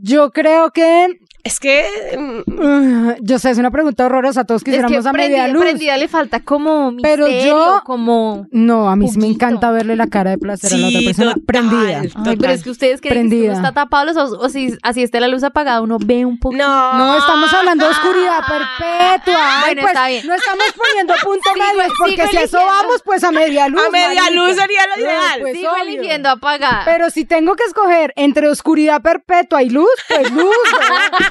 Yo 0.04 0.32
creo 0.32 0.72
que... 0.72 1.08
Es 1.44 1.60
que 1.60 1.84
mm, 2.18 2.52
uh, 2.52 3.16
yo 3.22 3.40
sé, 3.40 3.50
es 3.50 3.58
una 3.58 3.72
pregunta 3.72 4.06
horrorosa. 4.06 4.44
Todos 4.44 4.62
Es 4.62 4.64
que 4.64 4.72
quisiéramos 4.72 5.06
a 5.06 5.14
media 5.14 5.48
luz. 5.48 5.64
prendida 5.64 5.98
le 5.98 6.08
falta 6.08 6.40
como 6.40 6.94
Pero 7.02 7.26
misterio, 7.26 7.52
yo- 7.56 7.82
como... 7.84 8.46
No, 8.52 8.90
a 8.90 8.96
mí 8.96 9.08
sí 9.10 9.18
me 9.18 9.28
encanta 9.28 9.72
verle 9.72 9.96
la 9.96 10.06
cara 10.08 10.30
de 10.32 10.38
placer 10.38 10.74
a 10.74 10.78
la 10.78 10.88
otra 10.90 11.00
persona 11.04 11.34
total. 11.34 11.46
prendida. 11.46 12.02
Ay, 12.26 12.38
pero 12.38 12.54
es 12.54 12.64
que 12.64 12.70
ustedes 12.70 13.02
creen 13.02 13.14
que 13.14 13.20
Prendida. 13.30 13.50
uno 13.54 13.58
está 13.68 13.72
tapado 13.74 14.06
los 14.06 14.18
ojos, 14.18 14.38
o 14.40 14.50
si 14.50 14.78
así 14.84 15.02
esté 15.02 15.20
la 15.20 15.28
luz 15.28 15.44
apagada, 15.44 15.82
uno 15.82 15.98
ve 16.04 16.26
un 16.26 16.38
poco. 16.38 16.56
no. 16.56 16.94
No, 16.98 17.18
estamos 17.18 17.52
hablando 17.54 17.86
de 17.86 17.92
oscuridad 17.92 18.40
perpetua. 18.48 19.36
Ay, 19.38 19.62
Bueno, 19.76 19.82
pues, 19.82 19.94
está 19.94 20.08
bien. 20.08 20.28
No 20.28 20.34
estamos 20.36 20.66
poniendo 20.78 21.14
punto 21.24 21.50
medio, 21.56 21.94
porque 21.98 22.28
si 22.28 22.38
a 22.38 22.42
eso 22.44 22.58
vamos, 22.58 23.02
pues 23.04 23.24
a 23.24 23.32
media 23.32 23.68
luz. 23.68 23.82
A 23.86 23.90
media 23.90 24.22
marica. 24.24 24.32
luz 24.32 24.56
sería 24.56 24.82
lo 24.88 24.96
No, 24.98 25.02
ideal. 25.10 25.40
pues, 25.42 25.58
Sigo 25.58 25.72
obvio. 25.72 25.84
eligiendo 25.84 26.30
apagada. 26.30 26.82
Pero 26.86 27.10
si 27.10 27.26
tengo 27.26 27.56
que 27.56 27.64
escoger 27.64 28.14
entre 28.16 28.48
oscuridad 28.48 29.02
perpetua 29.02 29.64
y 29.64 29.70
luz, 29.70 29.90
pues 30.08 30.32
luz. 30.32 30.44
¿no? 30.46 31.31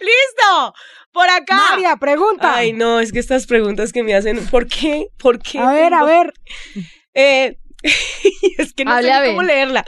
¡Listo! 0.00 0.74
por 1.12 1.28
acá. 1.30 1.56
María, 1.70 1.96
pregunta. 1.96 2.54
Ay, 2.54 2.72
no, 2.72 3.00
es 3.00 3.10
que 3.12 3.18
estas 3.18 3.46
preguntas 3.46 3.92
que 3.92 4.04
me 4.04 4.14
hacen, 4.14 4.46
¿por 4.48 4.68
qué? 4.68 5.08
¿Por 5.18 5.40
qué? 5.40 5.58
a 5.58 5.72
ver, 5.72 5.94
a 5.94 6.04
ver. 6.04 6.32
Eh, 7.14 7.58
es 8.58 8.72
que 8.74 8.84
no 8.84 8.92
Hable 8.92 9.10
sé 9.12 9.26
cómo 9.30 9.42
leerla. 9.42 9.84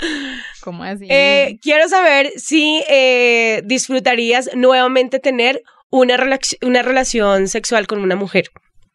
¿Cómo 0.62 0.82
así? 0.82 1.06
Eh, 1.08 1.58
quiero 1.62 1.88
saber 1.88 2.32
si 2.36 2.82
eh, 2.88 3.62
disfrutarías 3.66 4.50
nuevamente 4.56 5.20
tener 5.20 5.62
una, 5.90 6.16
relac- 6.16 6.56
una 6.66 6.82
relación 6.82 7.46
sexual 7.46 7.86
con 7.86 8.00
una 8.00 8.16
mujer. 8.16 8.50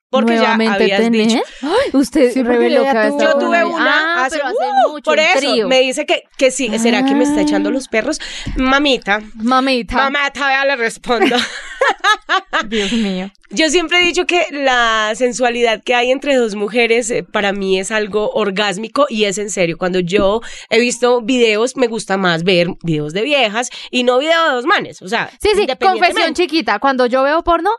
Porque 0.09 0.35
ya 0.35 0.53
habías 0.53 1.01
tener. 1.01 1.27
dicho. 1.27 1.41
Ay, 1.62 1.89
usted 1.93 2.31
Sí, 2.31 2.41
reveló 2.43 2.83
ya 2.83 2.91
que 3.03 3.07
tuvo- 3.09 3.21
Yo 3.21 3.38
tuve 3.38 3.65
una- 3.65 4.21
Ah, 4.21 4.25
hace, 4.25 4.38
pero 4.38 4.47
hace 4.50 4.57
¡uh! 4.88 4.91
mucho. 4.91 5.03
Por 5.12 5.19
eso 5.19 5.39
trío. 5.39 5.67
me 5.67 5.81
dice 5.81 6.05
que, 6.05 6.24
que 6.38 6.51
sí. 6.51 6.69
¿Será 6.79 7.03
que 7.03 7.15
me 7.15 7.24
está 7.24 7.39
Ah. 7.39 7.43
echando 7.43 7.69
los 7.71 7.88
perros? 7.89 8.21
Mamita, 8.55 9.21
Mamita. 9.33 9.95
mamita, 10.09 10.47
vea, 10.47 10.63
le 10.65 10.75
respondo. 10.77 11.35
Dios 12.69 12.91
mío. 12.93 13.31
Yo 13.51 13.69
siempre 13.69 14.00
he 14.00 14.03
dicho 14.03 14.25
que 14.25 14.45
la 14.51 15.12
sensualidad 15.15 15.81
que 15.83 15.93
hay 15.95 16.12
entre 16.12 16.35
dos 16.35 16.55
mujeres 16.55 17.09
eh, 17.12 17.24
para 17.24 17.51
mí 17.51 17.79
es 17.79 17.91
algo 17.91 18.31
orgásmico 18.31 19.05
y 19.09 19.25
es 19.25 19.38
en 19.38 19.50
serio. 19.50 19.77
Cuando 19.77 20.00
yo 20.00 20.41
he 20.69 20.79
visto 20.79 21.21
videos, 21.21 21.75
me 21.77 21.88
gusta 21.88 22.17
más 22.17 22.43
ver 22.43 22.67
videos 22.83 23.13
de 23.13 23.21
viejas 23.24 23.69
y 23.91 24.03
no 24.03 24.17
videos 24.19 24.47
de 24.47 24.53
dos 24.55 24.65
manes. 24.65 25.01
O 25.01 25.07
sea, 25.07 25.29
Sí, 25.41 25.50
sí, 25.55 25.67
confesión 25.79 26.33
chiquita. 26.33 26.79
Cuando 26.79 27.05
yo 27.05 27.24
veo 27.24 27.43
porno, 27.43 27.69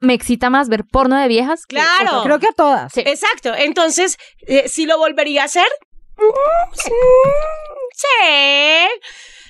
me 0.00 0.14
excita 0.14 0.50
más 0.50 0.68
ver 0.68 0.84
porno 0.84 1.20
de 1.20 1.28
viejas. 1.28 1.66
que 1.66 1.76
Claro. 1.76 2.22
Creo 2.22 2.38
que 2.38 2.48
a 2.48 2.52
todas. 2.52 2.92
Sí. 2.92 3.02
Exacto. 3.04 3.54
Entonces, 3.54 4.16
eh, 4.46 4.68
si 4.68 4.86
lo 4.86 4.98
volvería 4.98 5.42
a 5.42 5.46
hacer, 5.46 5.66
mm, 6.16 6.74
sí. 6.74 6.90
sí. 7.94 8.06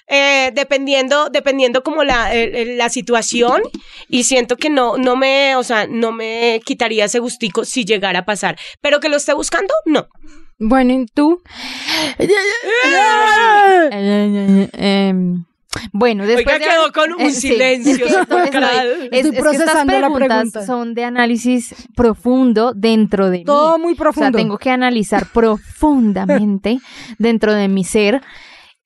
Eh, 0.08 0.52
dependiendo, 0.54 1.30
dependiendo 1.30 1.82
como 1.82 2.04
la, 2.04 2.30
la 2.32 2.88
situación 2.90 3.62
y 4.08 4.22
siento 4.22 4.56
que 4.56 4.70
no, 4.70 4.96
no 4.96 5.16
me, 5.16 5.56
o 5.56 5.64
sea, 5.64 5.88
no 5.88 6.12
me 6.12 6.60
quitaría 6.64 7.06
ese 7.06 7.18
gustico 7.18 7.64
si 7.64 7.84
llegara 7.84 8.20
a 8.20 8.24
pasar, 8.24 8.56
pero 8.80 9.00
que 9.00 9.08
lo 9.08 9.16
esté 9.16 9.34
buscando, 9.34 9.74
no. 9.84 10.06
Bueno, 10.58 10.92
¿y 10.94 11.06
tú? 11.06 11.42
Eh, 13.88 14.68
em, 14.72 15.44
bueno, 15.92 16.24
después 16.26 16.56
Oiga, 16.56 16.66
de 16.66 16.72
quedó 16.72 16.92
con 16.92 17.12
un 17.14 17.20
eh, 17.26 17.30
sí, 17.30 17.48
silencio 17.48 17.92
es 17.92 17.98
que 17.98 18.04
es- 18.04 18.12
que 19.10 19.28
estas 19.28 19.40
procesando 19.42 19.92
la 19.92 20.00
preguntas 20.12 20.28
pregunta. 20.28 20.66
son 20.66 20.94
de 20.94 21.04
análisis 21.04 21.74
profundo 21.94 22.72
dentro 22.74 23.30
de 23.30 23.44
Todo 23.44 23.78
mí. 23.78 23.82
muy 23.84 23.92
O 23.92 23.96
sea, 23.96 24.02
profundo. 24.04 24.36
tengo 24.38 24.58
que 24.58 24.70
analizar 24.70 25.26
profundamente 25.32 26.78
dentro 27.18 27.54
de 27.54 27.68
mi 27.68 27.84
ser. 27.84 28.22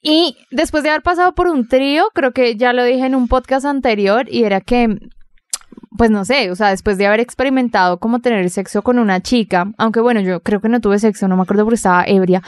Y 0.03 0.37
después 0.51 0.83
de 0.83 0.91
haber 0.91 1.03
pasado 1.03 1.35
por 1.35 1.47
un 1.49 1.69
trío, 1.69 2.05
creo 2.15 2.33
que 2.33 2.57
ya 2.57 2.73
lo 2.73 2.85
dije 2.85 3.05
en 3.05 3.15
un 3.15 3.29
podcast 3.29 3.67
anterior, 3.67 4.27
y 4.31 4.45
era 4.45 4.63
que, 4.63 4.97
pues 5.99 6.11
no 6.11 6.25
sé, 6.25 6.51
o 6.51 6.57
sea, 6.57 6.71
después 6.71 6.97
de 6.97 7.07
haber 7.07 7.21
experimentado 7.21 7.99
cómo 7.99 8.21
tener 8.21 8.49
sexo 8.49 8.81
con 8.81 8.99
una 8.99 9.21
chica, 9.21 9.71
aunque 9.77 10.01
bueno, 10.01 10.21
yo 10.21 10.41
creo 10.41 10.63
que 10.63 10.71
no 10.71 10.81
tuve 10.81 10.99
sexo, 10.99 11.29
no 11.29 11.37
me 11.37 11.43
acuerdo 11.43 11.65
porque 11.65 11.75
estaba 11.75 12.05
ebria. 12.07 12.43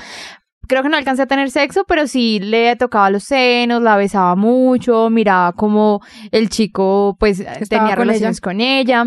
Creo 0.69 0.83
que 0.83 0.89
no 0.89 0.97
alcancé 0.97 1.23
a 1.23 1.27
tener 1.27 1.51
sexo, 1.51 1.85
pero 1.85 2.07
sí 2.07 2.39
le 2.41 2.77
tocaba 2.77 3.11
los 3.11 3.25
senos, 3.25 3.83
la 3.83 3.97
besaba 3.97 4.37
mucho, 4.37 5.11
miraba 5.11 5.53
como 5.53 6.01
el 6.31 6.49
chico 6.49 7.17
pues 7.19 7.39
tenía 7.69 7.97
con 7.97 8.07
relaciones 8.07 8.41
con 8.41 8.61
ella. 8.61 9.07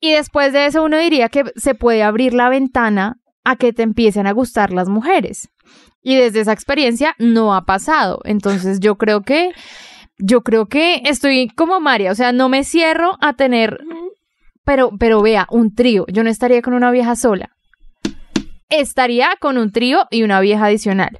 Y 0.00 0.12
después 0.12 0.52
de 0.52 0.66
eso 0.66 0.82
uno 0.82 0.96
diría 0.96 1.28
que 1.28 1.44
se 1.56 1.74
puede 1.74 2.02
abrir 2.02 2.34
la 2.34 2.48
ventana 2.48 3.16
a 3.44 3.56
que 3.56 3.72
te 3.72 3.82
empiecen 3.82 4.26
a 4.26 4.32
gustar 4.32 4.72
las 4.72 4.88
mujeres. 4.88 5.50
Y 6.02 6.16
desde 6.16 6.40
esa 6.40 6.52
experiencia 6.52 7.14
no 7.18 7.54
ha 7.54 7.66
pasado. 7.66 8.20
Entonces 8.24 8.80
yo 8.80 8.96
creo 8.96 9.22
que, 9.22 9.52
yo 10.18 10.42
creo 10.42 10.66
que 10.66 11.02
estoy 11.04 11.48
como 11.48 11.80
María, 11.80 12.12
o 12.12 12.14
sea, 12.14 12.32
no 12.32 12.48
me 12.48 12.64
cierro 12.64 13.18
a 13.20 13.34
tener, 13.34 13.78
pero, 14.64 14.90
pero 14.98 15.20
vea, 15.20 15.46
un 15.50 15.74
trío. 15.74 16.06
Yo 16.08 16.24
no 16.24 16.30
estaría 16.30 16.62
con 16.62 16.74
una 16.74 16.90
vieja 16.90 17.16
sola. 17.16 17.50
Estaría 18.70 19.36
con 19.40 19.58
un 19.58 19.72
trío 19.72 20.06
y 20.10 20.22
una 20.22 20.40
vieja 20.40 20.66
adicional. 20.66 21.18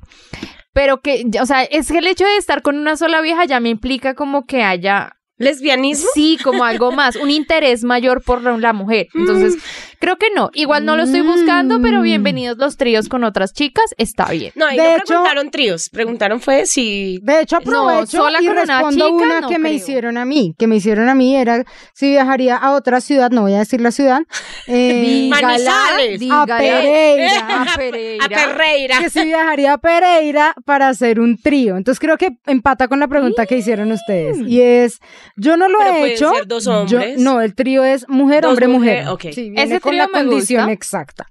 Pero 0.73 1.01
que, 1.01 1.25
o 1.41 1.47
sea, 1.47 1.65
es 1.65 1.91
que 1.91 1.99
el 1.99 2.07
hecho 2.07 2.25
de 2.25 2.37
estar 2.37 2.63
con 2.63 2.79
una 2.79 2.97
sola 2.97 3.21
vieja 3.21 3.45
ya 3.45 3.61
me 3.61 3.69
implica 3.69 4.15
como 4.15 4.47
que 4.47 4.63
haya 4.63 5.17
¿Lesbianismo? 5.41 6.07
Sí, 6.13 6.39
como 6.45 6.65
algo 6.65 6.93
más, 6.93 7.17
un 7.17 7.31
interés 7.31 7.83
mayor 7.83 8.23
por 8.23 8.43
la 8.43 8.59
la 8.59 8.75
mujer. 8.75 9.09
Entonces, 9.15 9.57
creo 10.01 10.17
que 10.17 10.27
no. 10.35 10.51
Igual 10.55 10.85
no 10.85 10.97
lo 10.97 11.05
estoy 11.05 11.21
buscando, 11.21 11.81
pero 11.81 12.01
Mm. 12.01 12.03
bienvenidos 12.03 12.59
los 12.59 12.77
tríos 12.77 13.09
con 13.09 13.23
otras 13.23 13.53
chicas, 13.53 13.85
está 13.99 14.31
bien. 14.31 14.51
No, 14.57 14.67
y 14.73 14.77
De 14.77 14.83
no 14.83 14.97
hecho- 14.97 15.05
preguntaron 15.07 15.51
tríos, 15.51 15.89
preguntaron 15.91 16.41
fue 16.41 16.67
si... 16.67 17.21
De 17.23 17.41
hecho, 17.43 17.59
No, 17.67 17.89
aprovecho 17.91 18.17
sola 18.17 18.41
y 18.41 18.47
con 18.47 18.59
una 18.59 18.65
respondo 18.65 19.05
chica, 19.07 19.25
una 19.25 19.41
no 19.43 19.49
que 19.49 19.59
me 19.59 19.73
hicieron 19.73 20.17
a 20.19 20.25
mí. 20.25 20.55
Que 20.59 20.67
me 20.67 20.77
hicieron 20.77 21.09
a 21.09 21.15
mí 21.15 21.37
era 21.37 21.65
si 21.95 22.11
viajaría 22.11 22.57
a 22.57 22.73
otra 22.73 23.01
ciudad, 23.01 23.31
no 23.31 23.43
voy 23.43 23.53
a 23.55 23.59
decir 23.59 23.81
la 23.81 23.91
ciudad. 23.93 24.23
eh, 24.67 25.03
Dígala, 25.31 25.47
Manizales. 25.49 26.21
A 26.33 26.47
Pereira. 26.47 27.63
A 27.63 27.77
Pereira. 27.77 28.25
A 28.25 28.29
Perreira. 28.29 28.99
que 29.01 29.11
si 29.11 29.25
viajaría 29.25 29.73
a 29.75 29.79
Pereira 29.79 30.55
para 30.65 30.89
hacer 30.89 31.21
un 31.21 31.37
trío. 31.37 31.77
Entonces 31.77 32.01
creo 32.01 32.17
que 32.17 32.31
empata 32.47 32.89
con 32.89 33.01
la 33.01 33.09
pregunta 33.09 33.45
que 33.47 33.59
hicieron 33.59 33.93
ustedes. 33.93 34.39
Y 34.47 34.63
es, 34.63 34.99
yo 35.37 35.57
no 35.59 35.69
lo 35.69 35.79
Pero 35.79 35.95
he 35.95 36.13
hecho. 36.15 36.31
ser 36.35 36.47
dos 36.47 36.65
Yo- 36.65 36.73
hombres. 36.81 37.19
no, 37.21 37.41
el 37.43 37.55
trío 37.55 37.85
es 37.85 38.09
mujer, 38.09 38.43
Dos 38.43 38.51
hombre, 38.51 38.69
mujer, 38.69 39.05
mujer. 39.05 39.09
ok. 39.31 39.35
Sí, 39.35 39.53
Ese 39.57 39.81
con 39.91 39.99
la 39.99 40.09
condición 40.09 40.63
gusta. 40.63 40.73
exacta. 40.73 41.27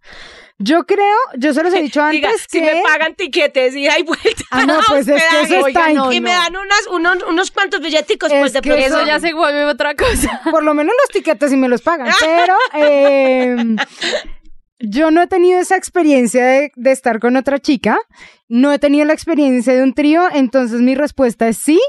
Yo 0.61 0.85
creo, 0.85 1.17
yo 1.37 1.53
se 1.53 1.63
los 1.63 1.73
he 1.73 1.81
dicho 1.81 2.01
antes 2.01 2.21
Diga, 2.21 2.31
que... 2.31 2.37
si 2.49 2.61
me 2.61 2.81
pagan 2.83 3.15
tiquetes 3.15 3.75
y 3.75 3.87
hay 3.87 4.03
vuelta. 4.03 4.43
Ah, 4.51 4.65
no, 4.65 4.79
pues 4.87 5.07
es 5.07 5.23
que 5.23 5.41
eso 5.41 5.67
está 5.67 5.93
no, 5.93 6.11
Y 6.11 6.19
me 6.19 6.31
dan 6.31 6.55
unas, 6.55 6.87
unos, 6.91 7.23
unos 7.23 7.51
cuantos 7.51 7.79
billeticos, 7.79 8.31
Es 8.31 8.39
pues 8.39 8.53
de 8.53 8.61
pronto. 8.61 8.85
Eso 8.85 9.05
ya 9.05 9.19
se 9.19 9.33
vuelve 9.33 9.65
otra 9.65 9.95
cosa. 9.95 10.41
por 10.51 10.63
lo 10.63 10.73
menos 10.73 10.93
los 11.01 11.09
tiquetes 11.09 11.49
sí 11.49 11.57
me 11.57 11.69
los 11.69 11.81
pagan, 11.81 12.13
pero 12.19 12.55
eh, 12.73 13.55
yo 14.79 15.11
no 15.11 15.21
he 15.21 15.27
tenido 15.27 15.59
esa 15.59 15.77
experiencia 15.77 16.45
de, 16.45 16.71
de 16.75 16.91
estar 16.91 17.19
con 17.19 17.37
otra 17.37 17.59
chica, 17.59 17.97
no 18.49 18.73
he 18.73 18.79
tenido 18.79 19.05
la 19.05 19.13
experiencia 19.13 19.73
de 19.73 19.83
un 19.83 19.93
trío, 19.93 20.27
entonces 20.33 20.81
mi 20.81 20.93
respuesta 20.93 21.47
es 21.47 21.57
sí, 21.57 21.79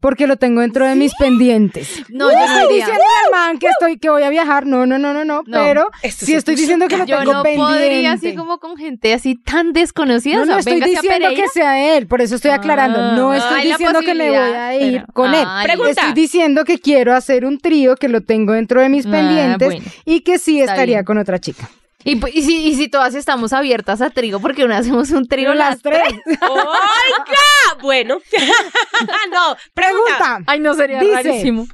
porque 0.00 0.26
lo 0.26 0.36
tengo 0.36 0.60
dentro 0.60 0.86
de 0.86 0.94
mis 0.94 1.14
pendientes. 1.14 2.02
No, 2.08 2.30
yo 2.30 2.36
no 2.36 2.44
estoy 2.44 2.74
diciendo 2.76 3.02
al 3.24 3.30
man 3.30 3.58
que 3.58 3.66
estoy 3.68 3.98
que 3.98 4.10
voy 4.10 4.22
a 4.22 4.30
viajar, 4.30 4.66
no, 4.66 4.86
no, 4.86 4.98
no, 4.98 5.12
no, 5.12 5.24
no, 5.24 5.42
No. 5.46 5.64
pero 5.64 5.88
Esto 6.02 6.26
sí 6.26 6.34
estoy 6.34 6.54
diciendo 6.56 6.88
que 6.88 6.96
lo 6.96 7.04
Yo 7.04 7.18
tengo 7.18 7.32
no 7.32 7.42
pendiente. 7.42 7.72
podría 7.72 8.12
así 8.12 8.34
como 8.34 8.58
con 8.58 8.76
gente 8.76 9.12
así 9.14 9.34
tan 9.36 9.72
desconocida. 9.72 10.36
No, 10.36 10.42
o 10.42 10.46
sea, 10.46 10.54
no 10.54 10.60
estoy 10.60 10.80
diciendo 10.80 11.28
que 11.34 11.48
sea 11.52 11.96
él, 11.96 12.06
por 12.06 12.20
eso 12.20 12.36
estoy 12.36 12.50
aclarando. 12.52 12.98
Ah, 13.00 13.12
no 13.16 13.30
hay 13.32 13.38
estoy 13.38 13.62
diciendo 13.62 14.00
que 14.00 14.14
me 14.14 14.28
voy 14.28 14.36
a 14.38 14.74
ir 14.76 14.92
pero- 15.00 15.12
con 15.12 15.34
él. 15.34 15.46
Estoy 15.88 16.12
diciendo 16.12 16.64
que 16.64 16.78
quiero 16.78 17.14
hacer 17.14 17.44
un 17.44 17.58
trío, 17.58 17.96
que 17.96 18.08
lo 18.08 18.20
tengo 18.20 18.52
dentro 18.52 18.80
de 18.80 18.88
mis 18.88 19.06
Ah, 19.06 19.10
pendientes 19.10 19.68
bueno. 19.68 19.84
y 20.04 20.20
que 20.20 20.38
sí 20.38 20.60
estaría 20.60 20.98
bien. 20.98 21.04
con 21.04 21.18
otra 21.18 21.38
chica. 21.38 21.68
Y, 22.08 22.16
pu- 22.16 22.30
y 22.32 22.42
si, 22.42 22.68
y 22.68 22.74
si 22.74 22.88
todas 22.88 23.14
estamos 23.14 23.52
abiertas 23.52 24.00
a 24.00 24.08
trío, 24.10 24.40
porque 24.40 24.66
no 24.66 24.74
hacemos 24.74 25.10
un 25.10 25.26
trío 25.28 25.52
las 25.52 25.82
tres. 25.82 26.00
¡Oiga! 26.26 27.82
Bueno. 27.82 28.18
no, 29.30 29.56
pregunta. 29.74 30.16
Pregunta. 30.18 30.38
Ay, 30.46 30.60
no 30.60 30.74
sería 30.74 31.00
Dice, 31.00 31.14
rarísimo. 31.14 31.66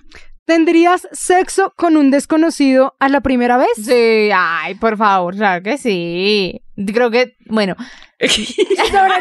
¿Tendrías 0.45 1.09
sexo 1.13 1.73
con 1.77 1.97
un 1.97 2.11
desconocido 2.11 2.97
a 2.99 3.09
la 3.09 3.21
primera 3.21 3.57
vez? 3.57 3.69
Sí, 3.77 4.31
ay, 4.35 4.75
por 4.75 4.97
favor, 4.97 5.37
claro 5.37 5.63
que 5.63 5.79
sí. 5.79 6.61
Creo 6.77 7.11
que, 7.11 7.37
bueno, 7.47 7.77
Sobre 8.21 8.31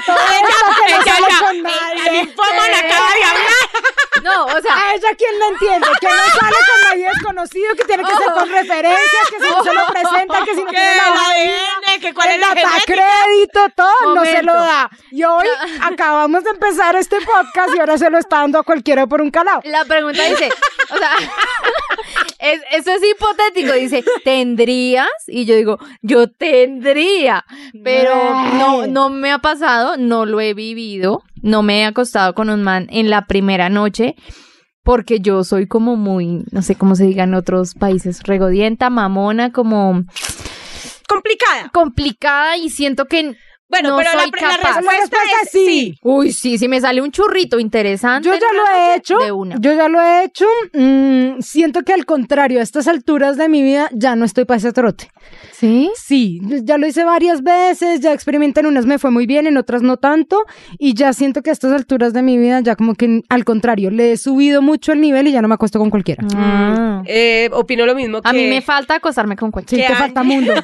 todo 0.06 0.18
ella 0.38 0.48
que 0.86 0.94
no 0.94 1.02
Ella 1.02 1.04
sale 1.04 1.40
con 1.40 1.56
El 1.56 1.64
nadie. 1.64 2.12
linfoma 2.12 2.68
le 2.68 2.76
acaba 2.76 3.10
de 3.14 3.24
hablar. 3.24 4.24
no, 4.24 4.46
o 4.46 4.62
sea, 4.62 4.76
A 4.90 4.96
ella 4.96 5.10
quién 5.18 5.40
la 5.40 5.48
entiende, 5.48 5.88
que 6.00 6.08
no 6.08 6.40
sale 6.40 6.56
con 6.56 6.90
nadie 6.90 7.10
desconocido, 7.10 7.76
que 7.76 7.84
tiene 7.86 8.04
que 8.04 8.16
ser 8.16 8.28
con 8.34 8.50
referencias, 8.50 9.30
que 9.30 9.44
si 9.44 9.50
no 9.52 9.64
se 9.64 9.74
lo 9.74 9.86
presenta, 9.88 10.46
que 10.46 10.56
si 10.56 10.62
no 10.64 10.70
Que 10.70 10.76
tiene 10.78 10.96
la 10.96 11.10
la 11.10 12.00
que 12.00 12.14
cuál 12.14 12.28
es 12.30 12.36
el 12.36 12.42
la 12.42 12.48
genética. 12.48 12.84
crédito, 12.86 13.70
todo 13.76 14.16
no 14.16 14.26
se 14.26 14.44
lo 14.44 14.54
da. 14.54 14.90
Y 15.12 15.24
hoy 15.24 15.48
acabamos 15.82 16.44
de 16.44 16.52
empezar 16.52 16.96
este 16.96 17.18
podcast 17.22 17.76
y 17.76 17.80
ahora 17.80 17.98
se 17.98 18.10
lo 18.10 18.18
está 18.20 18.38
dando 18.38 18.60
a 18.60 18.64
cualquiera 18.64 19.06
por 19.08 19.22
un 19.22 19.32
calado. 19.32 19.62
la 19.66 19.84
pregunta 19.86 20.24
dice, 20.24 20.50
o 20.92 20.98
sea, 20.98 21.12
es, 22.40 22.62
eso 22.72 22.92
es 22.92 23.02
hipotético, 23.04 23.74
dice, 23.74 24.04
¿tendrías? 24.24 25.08
Y 25.28 25.46
yo 25.46 25.56
digo, 25.56 25.78
yo 26.02 26.30
tendría, 26.30 27.43
pero 27.84 28.14
no, 28.58 28.88
no 28.88 29.10
me 29.10 29.32
ha 29.32 29.40
pasado, 29.40 29.98
no 29.98 30.26
lo 30.26 30.42
he 30.42 30.54
vivido, 30.54 31.24
no 31.42 31.64
me 31.64 31.80
he 31.82 31.86
acostado 31.86 32.34
con 32.34 32.50
un 32.50 32.64
man 32.64 32.88
en 32.90 33.10
la 33.10 33.26
primera 33.28 33.70
noche. 33.70 34.16
Porque 34.86 35.22
yo 35.22 35.46
soy 35.46 35.66
como 35.66 35.96
muy, 35.96 36.44
no 36.52 36.62
sé 36.62 36.76
cómo 36.76 36.96
se 36.96 37.06
diga 37.06 37.24
en 37.24 37.36
otros 37.36 37.74
países, 37.74 38.22
regodienta, 38.24 38.90
mamona, 38.90 39.54
como 39.54 40.04
Complicada. 41.08 41.70
complicada 41.72 42.58
y 42.58 42.70
siento 42.70 43.06
que 43.06 43.38
Bueno, 43.74 43.90
no 43.90 43.98
pero 43.98 44.12
la, 44.14 44.20
soy 44.22 44.32
la 44.32 44.38
capaz. 44.38 44.76
respuesta, 44.76 44.80
respuesta 44.82 45.18
es 45.42 45.44
es 45.44 45.52
sí. 45.52 45.66
sí. 45.66 46.00
Uy, 46.02 46.32
sí, 46.32 46.58
si 46.58 46.68
me 46.68 46.80
sale 46.80 47.02
un 47.02 47.12
churrito 47.12 47.60
interesante. 47.60 48.28
Yo 48.30 48.36
ya 48.36 48.54
lo 48.54 48.64
he 48.78 48.96
hecho. 48.96 49.18
De 49.18 49.32
una. 49.32 49.56
Yo 49.60 49.74
ya 49.74 49.88
lo 49.88 50.00
he 50.02 50.24
hecho. 50.26 50.46
mm, 50.74 51.40
siento 51.42 51.82
que 51.84 51.94
al 51.94 52.06
contrario, 52.06 52.60
a 52.60 52.64
estas 52.64 52.88
alturas 52.88 53.38
de 53.38 53.50
mi 53.50 53.62
vida 53.62 53.90
ya 53.94 54.16
no 54.16 54.26
estoy 54.26 54.46
para 54.46 54.58
ese 54.58 54.72
trote. 54.74 55.10
¿Sí? 55.52 55.92
Sí, 55.96 56.42
ya 56.64 56.78
lo 56.78 56.86
hice 56.88 57.04
varias 57.04 57.42
veces, 57.42 58.02
ya 58.02 58.12
experimenté 58.14 58.60
en 58.60 58.66
unas 58.66 58.86
me 58.86 59.00
fue 59.00 59.12
muy 59.12 59.26
bien, 59.26 59.48
en 59.48 59.58
otras 59.58 59.82
no 59.82 59.98
tanto, 59.98 60.44
y 60.78 60.94
ya 60.94 61.14
siento 61.14 61.42
que 61.42 61.52
a 61.52 61.54
estas 61.54 61.72
alturas 61.72 62.12
de 62.14 62.22
mi 62.22 62.38
vida 62.38 62.60
ya 62.60 62.76
como 62.76 62.96
que 62.96 63.22
al 63.30 63.46
contrario, 63.46 63.90
le 63.90 64.12
he 64.12 64.18
subido 64.18 64.62
mucho 64.62 64.92
el 64.92 65.00
nivel 65.02 65.28
y 65.28 65.32
ya 65.32 65.42
no 65.42 65.48
me 65.48 65.54
acuesto 65.56 65.80
con 65.80 65.90
cualquiera. 65.90 66.24
Mm. 66.24 67.04
Eh, 67.06 67.50
opino 67.54 67.86
lo 67.86 67.96
mismo 67.96 68.22
que... 68.22 68.30
A 68.30 68.34
mí 68.34 68.48
me 68.48 68.62
falta 68.62 68.96
acostarme 68.96 69.36
con 69.38 69.50
Sí, 69.50 69.54
cualquiera. 69.54 69.88
¿Qué 69.88 69.94
te 69.94 70.00
falta 70.00 70.24
mundo. 70.24 70.54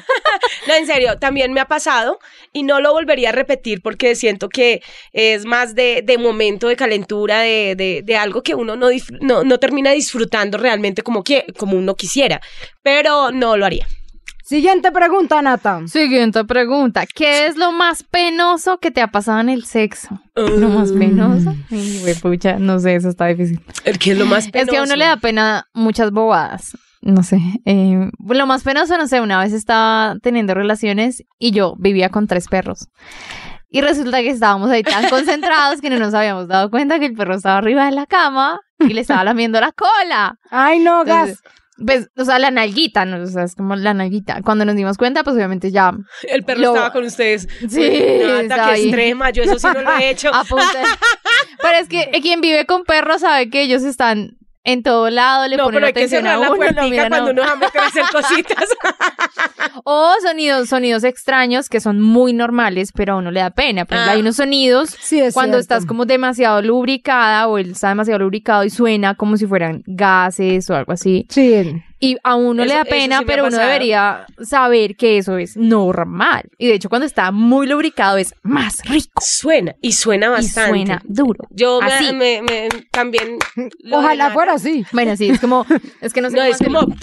No, 0.66 0.74
en 0.74 0.86
serio, 0.86 1.18
también 1.18 1.52
me 1.52 1.60
ha 1.60 1.64
pasado 1.66 2.18
y 2.52 2.64
no 2.64 2.80
lo 2.80 2.92
volvería 3.00 3.30
a 3.30 3.32
repetir 3.32 3.80
porque 3.82 4.14
siento 4.14 4.48
que 4.48 4.82
es 5.12 5.44
más 5.44 5.74
de, 5.74 6.02
de 6.04 6.18
momento 6.18 6.68
de 6.68 6.76
calentura, 6.76 7.40
de, 7.40 7.74
de, 7.76 8.02
de 8.04 8.16
algo 8.16 8.42
que 8.42 8.54
uno 8.54 8.76
no, 8.76 8.88
no, 9.20 9.44
no 9.44 9.58
termina 9.58 9.90
disfrutando 9.92 10.58
realmente 10.58 11.02
como, 11.02 11.22
que, 11.24 11.44
como 11.56 11.76
uno 11.76 11.94
quisiera, 11.94 12.40
pero 12.82 13.30
no 13.32 13.56
lo 13.56 13.64
haría. 13.66 13.86
Siguiente 14.44 14.90
pregunta, 14.90 15.40
Nata. 15.42 15.80
Siguiente 15.86 16.44
pregunta. 16.44 17.06
¿Qué 17.06 17.46
es 17.46 17.56
lo 17.56 17.70
más 17.70 18.02
penoso 18.02 18.78
que 18.78 18.90
te 18.90 19.00
ha 19.00 19.06
pasado 19.06 19.38
en 19.40 19.48
el 19.48 19.64
sexo? 19.64 20.20
Lo 20.34 20.68
más 20.68 20.90
penoso. 20.90 21.54
Ay, 21.70 21.98
güey, 22.00 22.14
pucha, 22.16 22.58
no 22.58 22.80
sé, 22.80 22.96
eso 22.96 23.10
está 23.10 23.26
difícil. 23.26 23.60
Que 24.00 24.10
es 24.10 24.18
lo 24.18 24.26
más 24.26 24.46
Es 24.46 24.50
penoso. 24.50 24.72
que 24.72 24.78
a 24.78 24.82
uno 24.82 24.96
le 24.96 25.04
da 25.04 25.18
pena 25.18 25.68
muchas 25.72 26.10
bobadas. 26.10 26.76
No 27.02 27.22
sé. 27.22 27.38
eh, 27.64 28.10
lo 28.28 28.46
más 28.46 28.62
penoso, 28.62 28.96
no 28.98 29.06
sé, 29.08 29.20
una 29.20 29.38
vez 29.42 29.52
estaba 29.52 30.16
teniendo 30.22 30.52
relaciones 30.54 31.24
y 31.38 31.50
yo 31.52 31.74
vivía 31.78 32.10
con 32.10 32.26
tres 32.26 32.46
perros. 32.48 32.88
Y 33.70 33.80
resulta 33.82 34.18
que 34.20 34.30
estábamos 34.30 34.68
ahí 34.70 34.82
tan 34.82 35.08
concentrados 35.08 35.80
que 35.80 35.90
no 35.90 35.98
nos 35.98 36.12
habíamos 36.12 36.48
dado 36.48 36.70
cuenta 36.70 36.98
que 36.98 37.06
el 37.06 37.14
perro 37.14 37.36
estaba 37.36 37.58
arriba 37.58 37.86
de 37.86 37.92
la 37.92 38.06
cama 38.06 38.60
y 38.80 38.92
le 38.92 39.00
estaba 39.00 39.22
lamiendo 39.24 39.60
la 39.60 39.72
cola. 39.72 40.38
Ay, 40.50 40.80
no, 40.80 41.04
gas. 41.04 41.40
Pues, 41.86 42.10
o 42.18 42.24
sea, 42.26 42.38
la 42.38 42.50
nalguita, 42.50 43.06
¿no? 43.06 43.22
O 43.22 43.26
sea, 43.26 43.44
es 43.44 43.54
como 43.54 43.74
la 43.76 43.94
nalguita. 43.94 44.42
Cuando 44.42 44.66
nos 44.66 44.74
dimos 44.76 44.98
cuenta, 44.98 45.24
pues 45.24 45.36
obviamente 45.36 45.70
ya. 45.70 45.92
El 46.28 46.44
perro 46.44 46.60
lo- 46.60 46.68
estaba 46.74 46.92
con 46.92 47.04
ustedes. 47.04 47.48
Sí, 47.70 47.82
está 47.82 48.54
qué 48.56 48.60
ahí. 48.60 48.82
extrema, 48.88 49.30
yo 49.30 49.44
eso 49.44 49.58
sí 49.58 49.66
no 49.72 49.80
lo 49.82 49.90
he 49.96 50.10
hecho. 50.10 50.30
Pero 51.62 51.78
es 51.78 51.88
que 51.88 52.10
quien 52.20 52.40
vive 52.40 52.66
con 52.66 52.84
perros 52.84 53.20
sabe 53.22 53.48
que 53.50 53.62
ellos 53.62 53.82
están 53.84 54.36
en 54.72 54.82
todo 54.82 55.10
lado, 55.10 55.46
le 55.48 55.56
no, 55.56 55.64
ponen 55.64 55.76
pero 55.76 55.86
hay 55.86 55.92
que 55.92 56.00
atención 56.00 56.22
cerrar 56.22 56.36
a 56.36 56.40
la 56.40 56.46
uno, 56.46 56.50
lo 56.50 56.56
puertica 56.56 56.82
miran 56.86 57.06
a 57.06 57.08
cuando 57.18 57.30
uno. 57.32 57.42
uno 57.42 57.50
va 57.50 57.54
a 57.54 57.56
meter 57.60 57.80
a 57.80 57.86
hacer 57.86 58.04
cositas. 58.12 58.64
O 59.84 60.12
sonidos, 60.22 60.68
sonidos 60.68 61.04
extraños 61.04 61.68
que 61.68 61.80
son 61.80 62.00
muy 62.00 62.32
normales, 62.32 62.92
pero 62.94 63.14
a 63.14 63.16
uno 63.16 63.30
le 63.30 63.40
da 63.40 63.50
pena. 63.50 63.84
Por 63.84 63.94
ejemplo, 63.94 64.10
Ah. 64.10 64.14
hay 64.14 64.20
unos 64.20 64.36
sonidos 64.36 64.90
Sí, 65.00 65.20
es 65.20 65.34
cuando 65.34 65.54
cierto. 65.56 65.60
estás 65.62 65.86
como 65.86 66.04
demasiado 66.06 66.62
lubricada 66.62 67.46
o 67.48 67.58
él 67.58 67.70
está 67.72 67.88
demasiado 67.88 68.20
lubricado 68.20 68.64
y 68.64 68.70
suena 68.70 69.14
como 69.14 69.36
si 69.36 69.46
fueran 69.46 69.82
gases 69.86 70.68
o 70.70 70.76
algo 70.76 70.92
así. 70.92 71.26
Sí. 71.28 71.82
Y 72.02 72.16
a 72.24 72.34
uno 72.34 72.64
le 72.64 72.72
da 72.72 72.84
pena, 72.84 73.18
sí 73.18 73.24
pero 73.26 73.46
uno 73.46 73.58
debería 73.58 74.24
saber 74.42 74.96
que 74.96 75.18
eso 75.18 75.36
es 75.36 75.54
normal. 75.56 76.44
Y 76.56 76.66
de 76.68 76.74
hecho, 76.74 76.88
cuando 76.88 77.04
está 77.06 77.30
muy 77.30 77.66
lubricado 77.66 78.16
es 78.16 78.34
más 78.42 78.82
rico. 78.86 79.20
Suena, 79.20 79.76
y 79.82 79.92
suena 79.92 80.28
Y 80.28 80.30
bastante. 80.30 80.70
suena 80.70 81.02
duro. 81.04 81.46
Yo 81.50 81.80
me- 81.82 81.92
Así. 81.92 82.12
me, 82.14 82.40
me- 82.42 82.68
también. 82.90 83.38
Ojalá 83.92 84.30
fuera 84.30 84.54
así. 84.54 84.84
Bueno, 84.92 85.14
sí, 85.16 85.28
es 85.28 85.40
como, 85.40 85.66
es 86.00 86.12
que 86.14 86.22
no 86.22 86.30
sé 86.30 86.36
No, 86.36 86.42
cómo 86.42 86.52
es 86.52 86.58
como. 86.58 86.80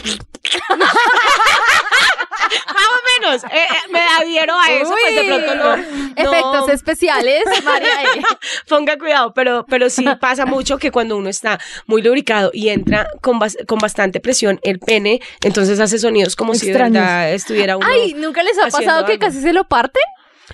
Más 2.07 2.87
o 2.87 3.21
menos. 3.21 3.43
eh, 3.45 3.47
eh, 3.55 3.91
me 3.91 3.99
adhiero 3.99 4.53
a 4.57 4.71
eso, 4.71 4.93
pues 5.03 5.15
de 5.15 5.23
pronto 5.25 5.55
no. 5.55 5.77
no- 5.77 5.83
Efectos 6.15 6.69
especiales, 6.69 7.43
María. 7.63 7.89
Ponga 8.69 8.97
cuidado, 8.97 9.33
pero, 9.33 9.65
pero 9.67 9.89
sí 9.89 10.05
pasa 10.19 10.45
mucho 10.45 10.77
que 10.77 10.91
cuando 10.91 11.17
uno 11.17 11.29
está 11.29 11.59
muy 11.85 12.01
lubricado 12.01 12.49
y 12.53 12.69
entra 12.69 13.07
con, 13.21 13.39
bas- 13.39 13.57
con 13.67 13.79
bastante 13.79 14.19
presión 14.19 14.59
el 14.63 14.79
pene, 14.79 15.19
entonces 15.41 15.79
hace 15.79 15.99
sonidos 15.99 16.35
como 16.35 16.53
si 16.55 16.67
de 16.67 16.71
Extraños. 16.71 16.93
verdad 17.03 17.33
estuviera 17.33 17.77
uno. 17.77 17.85
Ay, 17.89 18.13
¿nunca 18.15 18.43
les 18.43 18.57
ha 18.57 18.67
pasado 18.69 19.05
que 19.05 19.13
algo. 19.13 19.25
casi 19.25 19.41
se 19.41 19.53
lo 19.53 19.67
parten? 19.67 20.03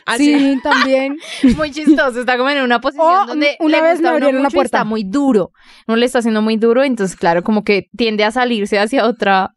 así. 0.05 0.37
Sí, 0.37 0.59
también. 0.63 1.17
Muy 1.55 1.71
chistoso, 1.71 2.19
está 2.19 2.35
como 2.37 2.49
en 2.49 2.61
una 2.63 2.81
posición 2.81 3.07
Oh, 3.07 3.25
donde 3.27 3.55
una 3.59 3.77
le 3.77 3.83
vez 3.83 3.91
gusta 3.93 4.09
me 4.09 4.15
abrieron 4.15 4.41
y 4.41 4.49
puerta. 4.49 4.79
está 4.79 4.83
muy 4.83 5.03
duro. 5.05 5.51
No 5.87 5.95
le 5.95 6.05
está 6.07 6.19
haciendo 6.19 6.41
muy 6.41 6.57
duro, 6.57 6.83
entonces 6.83 7.15
claro, 7.15 7.43
como 7.43 7.63
que 7.63 7.87
tiende 7.95 8.23
a 8.23 8.31
salirse 8.31 8.79
hacia 8.79 9.05
otra 9.05 9.51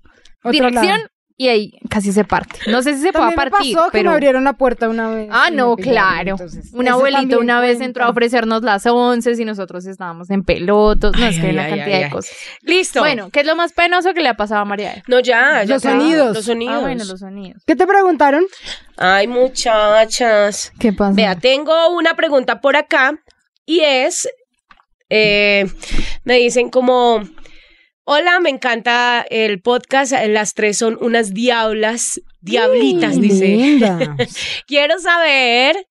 Otro 0.44 0.52
dirección 0.52 0.86
lado. 0.98 1.08
Y 1.38 1.48
ahí 1.48 1.72
casi 1.90 2.12
se 2.12 2.24
parte. 2.24 2.58
No 2.66 2.82
sé 2.82 2.94
si 2.94 3.02
se 3.02 3.12
puede 3.12 3.26
me 3.30 3.36
partir, 3.36 3.74
pasó 3.74 3.86
que 3.90 3.98
pero 3.98 4.10
me 4.10 4.14
abrieron 4.14 4.44
la 4.44 4.54
puerta 4.54 4.88
una 4.88 5.10
vez. 5.10 5.28
Ah, 5.30 5.50
no, 5.52 5.76
claro. 5.76 6.30
entonces, 6.30 6.72
Una 6.72 6.92
abuelita 6.92 7.38
una 7.38 7.60
vez 7.60 7.72
cuenta. 7.72 7.84
entró 7.84 8.04
a 8.04 8.08
ofrecernos 8.08 8.62
las 8.62 8.86
once 8.86 9.32
y 9.38 9.44
nosotros 9.44 9.84
estábamos 9.86 10.30
en 10.30 10.44
pelotos. 10.44 11.14
No, 11.16 11.24
Ay, 11.24 11.34
es 11.34 11.40
que 11.40 11.46
hay 11.48 11.52
una 11.52 11.64
ay, 11.64 11.70
cantidad 11.70 11.86
ay, 11.94 11.98
de 12.00 12.04
ay. 12.06 12.10
cosas. 12.10 12.36
Listo. 12.62 13.00
Bueno, 13.00 13.28
¿qué 13.30 13.40
es 13.40 13.46
lo 13.46 13.54
más 13.54 13.72
penoso 13.74 14.14
que 14.14 14.22
le 14.22 14.30
ha 14.30 14.34
pasado 14.34 14.62
a 14.62 14.64
María? 14.64 15.02
No, 15.08 15.20
ya, 15.20 15.62
ya 15.64 15.74
Los 15.74 15.82
sonidos. 15.82 16.34
Los 16.36 16.44
sonidos. 16.46 16.76
Ah, 16.76 16.80
bueno, 16.80 17.04
los 17.04 17.20
sonidos. 17.20 17.62
¿Qué 17.66 17.76
te 17.76 17.86
preguntaron? 17.86 18.44
Ay, 18.96 19.26
muchachas. 19.26 20.72
¿Qué 20.78 20.92
pasa? 20.92 21.12
Vea, 21.14 21.34
tengo 21.36 21.90
una 21.90 22.14
pregunta 22.14 22.60
por 22.62 22.76
acá 22.76 23.12
y 23.66 23.80
es, 23.80 24.26
eh, 25.10 25.66
me 26.24 26.38
dicen 26.38 26.70
como, 26.70 27.22
hola, 28.08 28.38
me 28.38 28.50
encanta 28.50 29.26
el 29.28 29.60
podcast, 29.60 30.12
las 30.28 30.54
tres 30.54 30.78
son 30.78 30.97
unas 31.00 31.34
diablas, 31.34 32.21
diablitas, 32.40 33.16
Mm, 33.16 33.21
dice. 33.21 33.78
Quiero 34.66 34.99
saber 35.00 35.88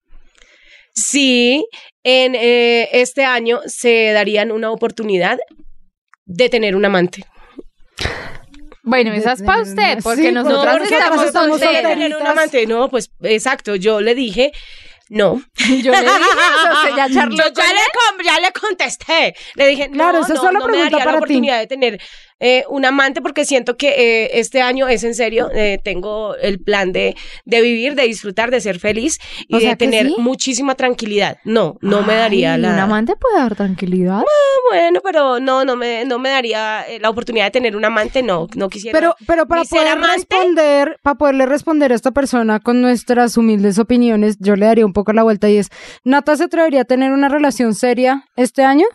si 0.94 1.66
en 2.02 2.34
eh, 2.34 2.88
este 2.92 3.24
año 3.24 3.60
se 3.66 4.12
darían 4.12 4.50
una 4.50 4.70
oportunidad 4.70 5.38
de 6.24 6.48
tener 6.48 6.74
un 6.74 6.86
amante. 6.86 7.24
Bueno, 8.82 9.12
esa 9.12 9.32
es 9.32 9.42
para 9.42 9.62
usted, 9.62 9.98
porque 10.02 10.28
Sí, 10.28 10.32
nosotros 10.32 10.64
porque 10.64 10.78
porque 10.78 10.94
estamos 10.94 11.26
estamos 11.26 11.60
tener 11.60 12.16
un 12.16 12.26
amante. 12.26 12.66
No, 12.66 12.88
pues 12.88 13.10
exacto, 13.20 13.76
yo 13.76 14.00
le 14.00 14.14
dije, 14.14 14.52
no. 15.08 15.42
Yo 15.56 15.92
le 15.92 16.00
dije 16.00 16.20
eso, 16.20 16.72
usted 16.72 16.96
ya 16.96 17.08
charló 17.14 17.36
Yo 17.36 17.44
ya 17.54 17.72
le, 17.72 18.24
ya 18.24 18.40
le 18.40 18.52
contesté. 18.52 19.34
Le 19.54 19.68
dije, 19.68 19.90
Claro, 19.90 20.18
no, 20.18 20.24
esa 20.24 20.34
es 20.34 20.40
no, 20.40 20.46
solo 20.46 20.58
no 20.60 20.68
me 20.68 20.78
daría 20.78 20.98
la 20.98 21.04
para 21.04 21.10
ti. 21.12 21.16
oportunidad 21.18 21.58
de 21.60 21.66
tener 21.66 22.00
eh, 22.40 22.64
un 22.68 22.84
amante 22.84 23.22
porque 23.22 23.44
siento 23.44 23.76
que 23.76 23.88
eh, 23.88 24.30
este 24.40 24.60
año 24.60 24.88
es 24.88 25.04
en 25.04 25.14
serio. 25.14 25.50
eh, 25.54 25.78
tengo 25.82 26.34
el 26.36 26.60
plan 26.60 26.92
de, 26.92 27.16
de 27.44 27.60
vivir, 27.60 27.94
de 27.94 28.02
disfrutar, 28.04 28.50
de 28.50 28.60
ser 28.60 28.78
feliz 28.78 29.18
y 29.48 29.56
O 29.56 29.58
de 29.58 29.76
tener 29.76 30.06
sí. 30.06 30.14
muchísima 30.18 30.74
tranquilidad. 30.74 31.38
No, 31.44 31.76
no 31.80 32.02
me 32.02 32.14
daría 32.14 32.56
la... 32.58 32.72
Un 32.72 32.78
amante 32.78 33.14
puede 33.16 33.38
dar 33.38 33.54
tranquilidad. 33.54 34.22
Bueno, 34.70 35.00
pero 35.02 35.40
no, 35.40 35.64
no 35.64 35.76
me, 35.76 36.04
no 36.04 36.18
me 36.18 36.30
daría 36.30 36.82
eh, 36.88 36.98
la 37.00 37.10
oportunidad 37.10 37.46
de 37.46 37.50
tener 37.52 37.76
un 37.76 37.84
amante. 37.84 38.22
No, 38.22 38.48
no 38.54 38.68
quisiera. 38.68 38.98
Pero, 38.98 39.14
pero 39.26 39.46
para 39.46 39.64
poder 39.64 39.88
amante. 39.88 40.16
responder, 40.16 40.98
para 41.02 41.16
poderle 41.16 41.46
responder 41.46 41.92
a 41.92 41.94
esta 41.94 42.10
persona 42.10 42.60
con 42.60 42.80
nuestras 42.82 43.36
humildes 43.36 43.78
opiniones, 43.78 44.36
yo 44.40 44.56
le 44.56 44.66
daría 44.66 44.84
un 44.86 44.92
poco 44.92 45.12
la 45.12 45.22
vuelta 45.22 45.48
y 45.48 45.56
es, 45.58 45.68
¿Nata 46.04 46.36
se 46.36 46.44
atrevería 46.44 46.82
a 46.82 46.84
tener 46.84 47.12
una 47.12 47.28
relación 47.28 47.74
seria 47.74 48.24
este 48.36 48.62
año? 48.62 48.86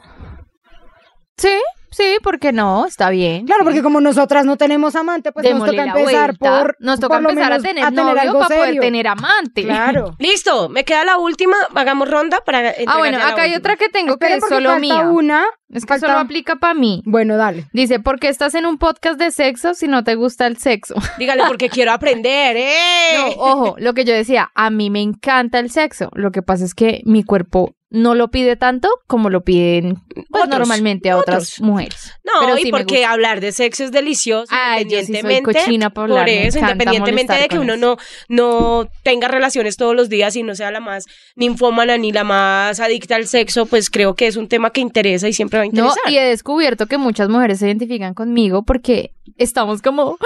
Sí, 1.38 1.49
sí, 1.91 2.17
¿por 2.23 2.39
qué 2.39 2.51
no? 2.51 2.86
Está 2.86 3.10
bien. 3.10 3.45
Claro, 3.45 3.62
sí. 3.62 3.65
porque 3.65 3.82
como 3.84 4.01
nosotras 4.01 4.45
no 4.45 4.58
tenemos 4.58 4.95
amante, 4.95 5.32
pues 5.32 5.45
Démosle 5.45 5.77
nos 5.77 5.86
toca 5.88 5.99
empezar 5.99 6.38
vuelta. 6.38 6.62
por 6.63 6.75
Nos 6.80 6.99
toca 6.99 7.19
por 7.19 7.30
empezar 7.30 7.54
a 7.54 7.60
tener, 7.60 7.93
novio 7.93 8.19
algo 8.21 8.39
para 8.39 8.47
poder 8.47 8.65
serio. 8.65 8.82
tener 8.82 9.08
amante. 9.08 9.63
Claro. 9.63 10.15
Listo, 10.19 10.69
me 10.69 10.84
queda 10.84 11.06
la 11.06 11.17
última. 11.17 11.56
Hagamos 11.75 12.10
ronda 12.10 12.41
para. 12.45 12.73
Ah, 12.88 12.97
bueno, 12.97 13.17
acá 13.17 13.43
hay 13.43 13.56
otra 13.56 13.75
que 13.75 13.89
tengo 13.89 14.17
que 14.17 14.34
es 14.34 14.39
porque 14.39 14.56
solo 14.56 14.69
falta 14.69 14.82
mía. 14.82 15.01
una. 15.10 15.45
Es 15.71 15.84
que 15.86 15.89
falta- 15.89 16.07
solo 16.07 16.19
aplica 16.19 16.57
para 16.57 16.73
mí. 16.73 17.01
Bueno, 17.05 17.38
dale. 17.38 17.65
Dice, 17.73 17.99
¿por 17.99 18.19
qué 18.19 18.27
estás 18.29 18.55
en 18.55 18.65
un 18.65 18.77
podcast 18.77 19.19
de 19.19 19.31
sexo 19.31 19.73
si 19.73 19.88
no 19.88 20.03
te 20.03 20.15
gusta 20.15 20.47
el 20.47 20.57
sexo? 20.57 20.95
Dígale 21.19 21.43
porque 21.47 21.69
quiero 21.69 21.91
aprender, 21.91 22.57
¿eh? 22.57 22.73
No, 23.17 23.27
ojo, 23.38 23.75
lo 23.77 23.93
que 23.93 24.05
yo 24.05 24.13
decía, 24.13 24.51
a 24.55 24.69
mí 24.69 24.89
me 24.89 25.01
encanta 25.01 25.60
el 25.60 25.69
sexo. 25.71 26.10
Lo 26.13 26.31
que 26.31 26.41
pasa 26.41 26.65
es 26.65 26.73
que 26.73 27.01
mi 27.05 27.23
cuerpo 27.23 27.75
no 27.93 28.15
lo 28.15 28.31
pide 28.31 28.55
tanto 28.55 28.88
como 29.05 29.29
lo 29.29 29.43
piden 29.43 29.97
pues, 30.15 30.25
Otros, 30.31 30.47
normalmente 30.49 31.10
a 31.10 31.17
otras 31.17 31.60
mujeres. 31.60 32.13
No, 32.23 32.31
Pero 32.39 32.57
y 32.57 32.62
sí 32.63 32.71
porque 32.71 33.03
hablar 33.03 33.41
de 33.41 33.51
sexo 33.51 33.84
es 33.84 33.91
delicioso, 33.91 34.47
Ay, 34.49 34.86
yo 34.86 34.91
sí 35.01 35.07
soy 35.07 35.15
independientemente. 35.17 35.86
hablar, 35.99 36.23
por 36.23 36.29
eso, 36.29 36.60
independientemente 36.60 37.34
de 37.34 37.49
que 37.49 37.60
uno 37.60 37.73
eso. 37.73 37.81
no, 37.81 37.97
no 38.29 38.89
tenga 39.03 39.27
relaciones 39.27 39.75
todos 39.75 39.93
los 39.93 40.07
días 40.07 40.38
y 40.38 40.43
no 40.43 40.55
sea 40.55 40.71
la 40.71 40.79
más 40.79 41.03
ninfómana 41.36 41.97
ni 41.97 42.13
la 42.13 42.23
más 42.23 42.79
adicta 42.79 43.17
al 43.17 43.27
sexo, 43.27 43.65
pues 43.65 43.89
creo 43.89 44.15
que 44.15 44.27
es 44.27 44.38
un 44.38 44.47
tema 44.47 44.69
que 44.71 44.79
interesa 44.79 45.27
y 45.27 45.34
siempre 45.34 45.60
va 45.69 45.91
a 45.91 45.95
No, 46.06 46.12
y 46.12 46.17
he 46.17 46.24
descubierto 46.26 46.88
que 46.88 46.97
muchas 46.97 47.30
mujeres 47.30 47.60
se 47.60 47.67
identifican 47.67 48.13
conmigo 48.13 48.63
porque 48.63 49.13
estamos 49.38 49.82
como 49.82 50.17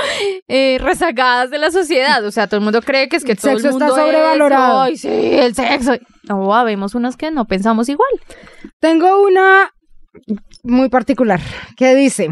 eh, 0.47 0.77
rezagadas 0.81 1.49
de 1.49 1.57
la 1.57 1.71
sociedad. 1.71 2.23
O 2.25 2.31
sea, 2.31 2.47
todo 2.47 2.57
el 2.59 2.63
mundo 2.63 2.81
cree 2.81 3.09
que 3.09 3.17
es 3.17 3.23
que 3.25 3.33
El 3.33 3.37
todo 3.39 3.51
el 3.51 3.57
sexo 3.61 3.69
está 3.77 3.85
mundo 3.87 4.01
sobrevalorado. 4.01 4.81
Ay, 4.81 4.97
sí, 4.97 5.07
el 5.09 5.53
sexo. 5.55 5.93
No, 6.23 6.53
habemos 6.55 6.95
unas 6.95 7.17
que 7.17 7.31
no 7.31 7.45
pensamos 7.45 7.89
igual. 7.89 8.09
Tengo 8.79 9.21
una 9.23 9.71
muy 10.63 10.89
particular 10.89 11.39
que 11.77 11.93
dice, 11.95 12.29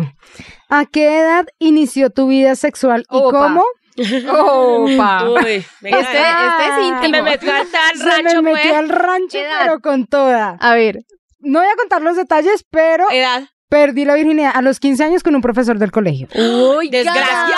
¿a 0.70 0.86
qué 0.86 1.20
edad 1.20 1.46
inició 1.60 2.10
tu 2.10 2.28
vida 2.28 2.56
sexual 2.56 3.02
y 3.12 3.18
Opa. 3.18 3.40
cómo? 3.40 3.64
Opa. 4.32 5.30
Uy, 5.30 5.64
venga, 5.82 6.00
Este, 6.00 6.18
este 6.18 6.66
es 6.68 6.76
Que 6.76 6.88
íntimo. 6.88 7.12
me 7.12 7.22
metió 7.22 7.54
al 7.54 7.68
tal 7.70 7.98
Se 7.98 8.06
rancho, 8.06 8.42
me 8.42 8.54
metió 8.54 8.70
pues. 8.72 8.80
al 8.80 8.90
rancho, 8.90 9.38
Edad. 9.38 9.60
pero 9.64 9.80
con 9.82 10.08
toda. 10.08 10.58
A 10.60 10.74
ver, 10.76 11.00
No 11.44 11.60
voy 11.60 11.68
a 11.68 11.76
contar 11.76 12.02
los 12.02 12.16
detalles, 12.16 12.66
pero 12.70 13.10
Edad. 13.12 13.50
Perdí 13.74 14.06
la 14.06 14.14
virginidad 14.14 14.52
a 14.54 14.62
los 14.62 14.80
15 14.80 15.04
años 15.04 15.24
con 15.24 15.34
un 15.34 15.42
profesor 15.42 15.80
del 15.80 15.90
colegio. 15.92 16.28
uy, 16.36 16.90
Desgraciado, 16.90 17.50
ya. 17.50 17.56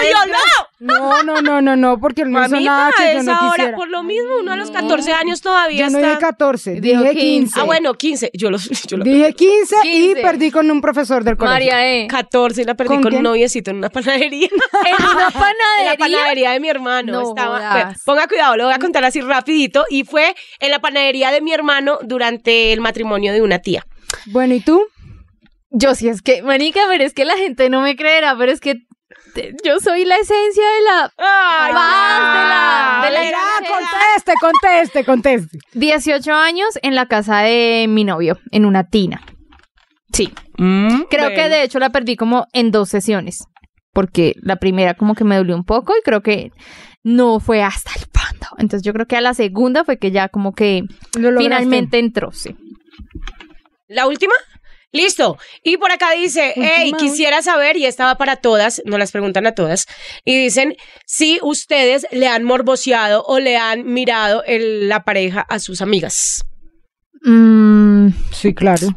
la 0.00 0.24
violó. 0.24 0.38
No, 0.80 1.22
no, 1.24 1.42
no, 1.42 1.60
no, 1.60 1.76
no, 1.76 2.00
porque 2.00 2.22
él 2.22 2.30
no 2.30 2.42
hizo 2.42 2.58
nada 2.58 2.90
que 2.96 3.02
yo 3.12 3.18
es 3.18 3.24
no 3.26 3.32
ahora 3.34 3.50
quisiera. 3.56 3.76
por 3.76 3.88
lo 3.90 4.02
mismo, 4.02 4.28
uno 4.40 4.52
a 4.52 4.56
los 4.56 4.70
14 4.70 5.12
años 5.12 5.42
todavía 5.42 5.80
Yo 5.86 5.90
no 5.90 5.98
está. 5.98 6.08
dije 6.08 6.20
14, 6.20 6.80
Dijo 6.80 7.02
dije 7.02 7.12
15. 7.14 7.20
15. 7.20 7.60
Ah, 7.60 7.64
bueno, 7.64 7.92
15. 7.94 8.30
Yo 8.32 8.50
los 8.50 8.62
yo 8.86 8.96
lo 8.96 9.04
Dije 9.10 9.34
15, 9.34 9.76
15. 9.82 9.88
y 10.20 10.22
perdí 10.22 10.50
con 10.50 10.70
un 10.70 10.80
profesor 10.80 11.22
del 11.22 11.36
colegio. 11.36 11.52
María 11.54 11.86
E. 12.04 12.06
14 12.06 12.62
y 12.62 12.64
la 12.64 12.74
perdí 12.74 12.88
¿Con 12.94 13.02
con, 13.02 13.14
un 13.16 13.22
noviecito 13.24 13.70
en 13.70 13.76
una 13.76 13.90
panadería. 13.90 14.48
En 14.86 15.04
una 15.04 15.10
En 15.10 15.18
la 15.18 15.30
panadería. 15.32 15.96
panadería 15.98 16.50
de 16.52 16.60
mi 16.60 16.70
hermano. 16.70 17.12
No 17.12 17.28
estaba, 17.28 17.92
ponga 18.06 18.26
cuidado, 18.26 18.56
lo 18.56 18.64
voy 18.64 18.72
a 18.72 18.78
contar 18.78 19.04
así 19.04 19.20
rapidito. 19.20 19.84
Y 19.90 20.04
fue 20.04 20.34
en 20.60 20.70
la 20.70 20.78
panadería 20.78 21.30
de 21.30 21.42
mi 21.42 21.52
hermano 21.52 21.98
durante 22.02 22.72
el 22.72 22.80
matrimonio 22.80 23.34
de 23.34 23.42
una 23.42 23.58
tía. 23.58 23.84
Bueno, 24.26 24.54
¿y 24.54 24.60
tú? 24.60 24.82
Yo 25.70 25.94
sí 25.94 26.08
es 26.08 26.22
que, 26.22 26.42
manica, 26.42 26.80
pero 26.88 27.04
es 27.04 27.12
que 27.14 27.24
la 27.24 27.36
gente 27.36 27.68
no 27.70 27.80
me 27.82 27.94
creerá, 27.96 28.36
pero 28.38 28.50
es 28.52 28.60
que 28.60 28.74
te- 29.34 29.54
yo 29.64 29.78
soy 29.80 30.04
la 30.04 30.16
esencia 30.16 30.62
de 30.64 30.82
la 30.82 31.12
Ay, 31.18 31.72
paz, 31.72 32.18
de 32.34 32.48
la, 32.48 33.00
de 33.04 33.10
la 33.10 33.30
Ya, 33.30 33.68
conteste, 33.68 34.32
conteste, 34.40 35.04
conteste. 35.04 35.58
18 35.74 36.32
años 36.32 36.68
en 36.82 36.94
la 36.94 37.06
casa 37.06 37.40
de 37.40 37.86
mi 37.88 38.04
novio, 38.04 38.38
en 38.50 38.64
una 38.64 38.84
tina. 38.88 39.20
Sí, 40.12 40.32
Mm, 40.60 41.02
creo 41.08 41.28
que 41.28 41.48
de 41.48 41.62
hecho 41.62 41.78
la 41.78 41.90
perdí 41.90 42.16
como 42.16 42.46
en 42.52 42.72
dos 42.72 42.88
sesiones, 42.88 43.44
porque 43.92 44.34
la 44.42 44.56
primera 44.56 44.94
como 44.94 45.14
que 45.14 45.22
me 45.22 45.36
dolió 45.36 45.54
un 45.54 45.64
poco 45.64 45.94
y 45.96 46.02
creo 46.02 46.20
que 46.22 46.50
no 47.04 47.38
fue 47.38 47.62
hasta 47.62 47.92
el 47.94 48.00
fondo. 48.12 48.46
Entonces 48.58 48.82
yo 48.82 48.92
creo 48.92 49.06
que 49.06 49.16
a 49.16 49.20
la 49.20 49.34
segunda 49.34 49.84
fue 49.84 49.98
que 49.98 50.10
ya 50.10 50.28
como 50.28 50.54
que 50.54 50.82
Lo 51.16 51.38
finalmente 51.40 51.98
entró, 52.00 52.32
sí. 52.32 52.56
¿La 53.86 54.06
última? 54.08 54.34
Listo. 54.92 55.36
Y 55.62 55.76
por 55.76 55.90
acá 55.92 56.12
dice, 56.12 56.54
hey, 56.56 56.92
quisiera 56.98 57.42
saber, 57.42 57.76
y 57.76 57.84
esta 57.84 58.06
va 58.06 58.14
para 58.16 58.36
todas, 58.36 58.80
no 58.86 58.96
las 58.96 59.12
preguntan 59.12 59.46
a 59.46 59.52
todas, 59.52 59.86
y 60.24 60.38
dicen 60.42 60.76
si 61.06 61.38
ustedes 61.42 62.06
le 62.10 62.26
han 62.26 62.42
morboseado 62.44 63.22
o 63.24 63.38
le 63.38 63.56
han 63.58 63.84
mirado 63.84 64.42
el- 64.44 64.88
la 64.88 65.04
pareja 65.04 65.40
a 65.42 65.58
sus 65.58 65.82
amigas. 65.82 66.44
Mm, 67.22 68.08
Sí, 68.32 68.54
claro. 68.54 68.88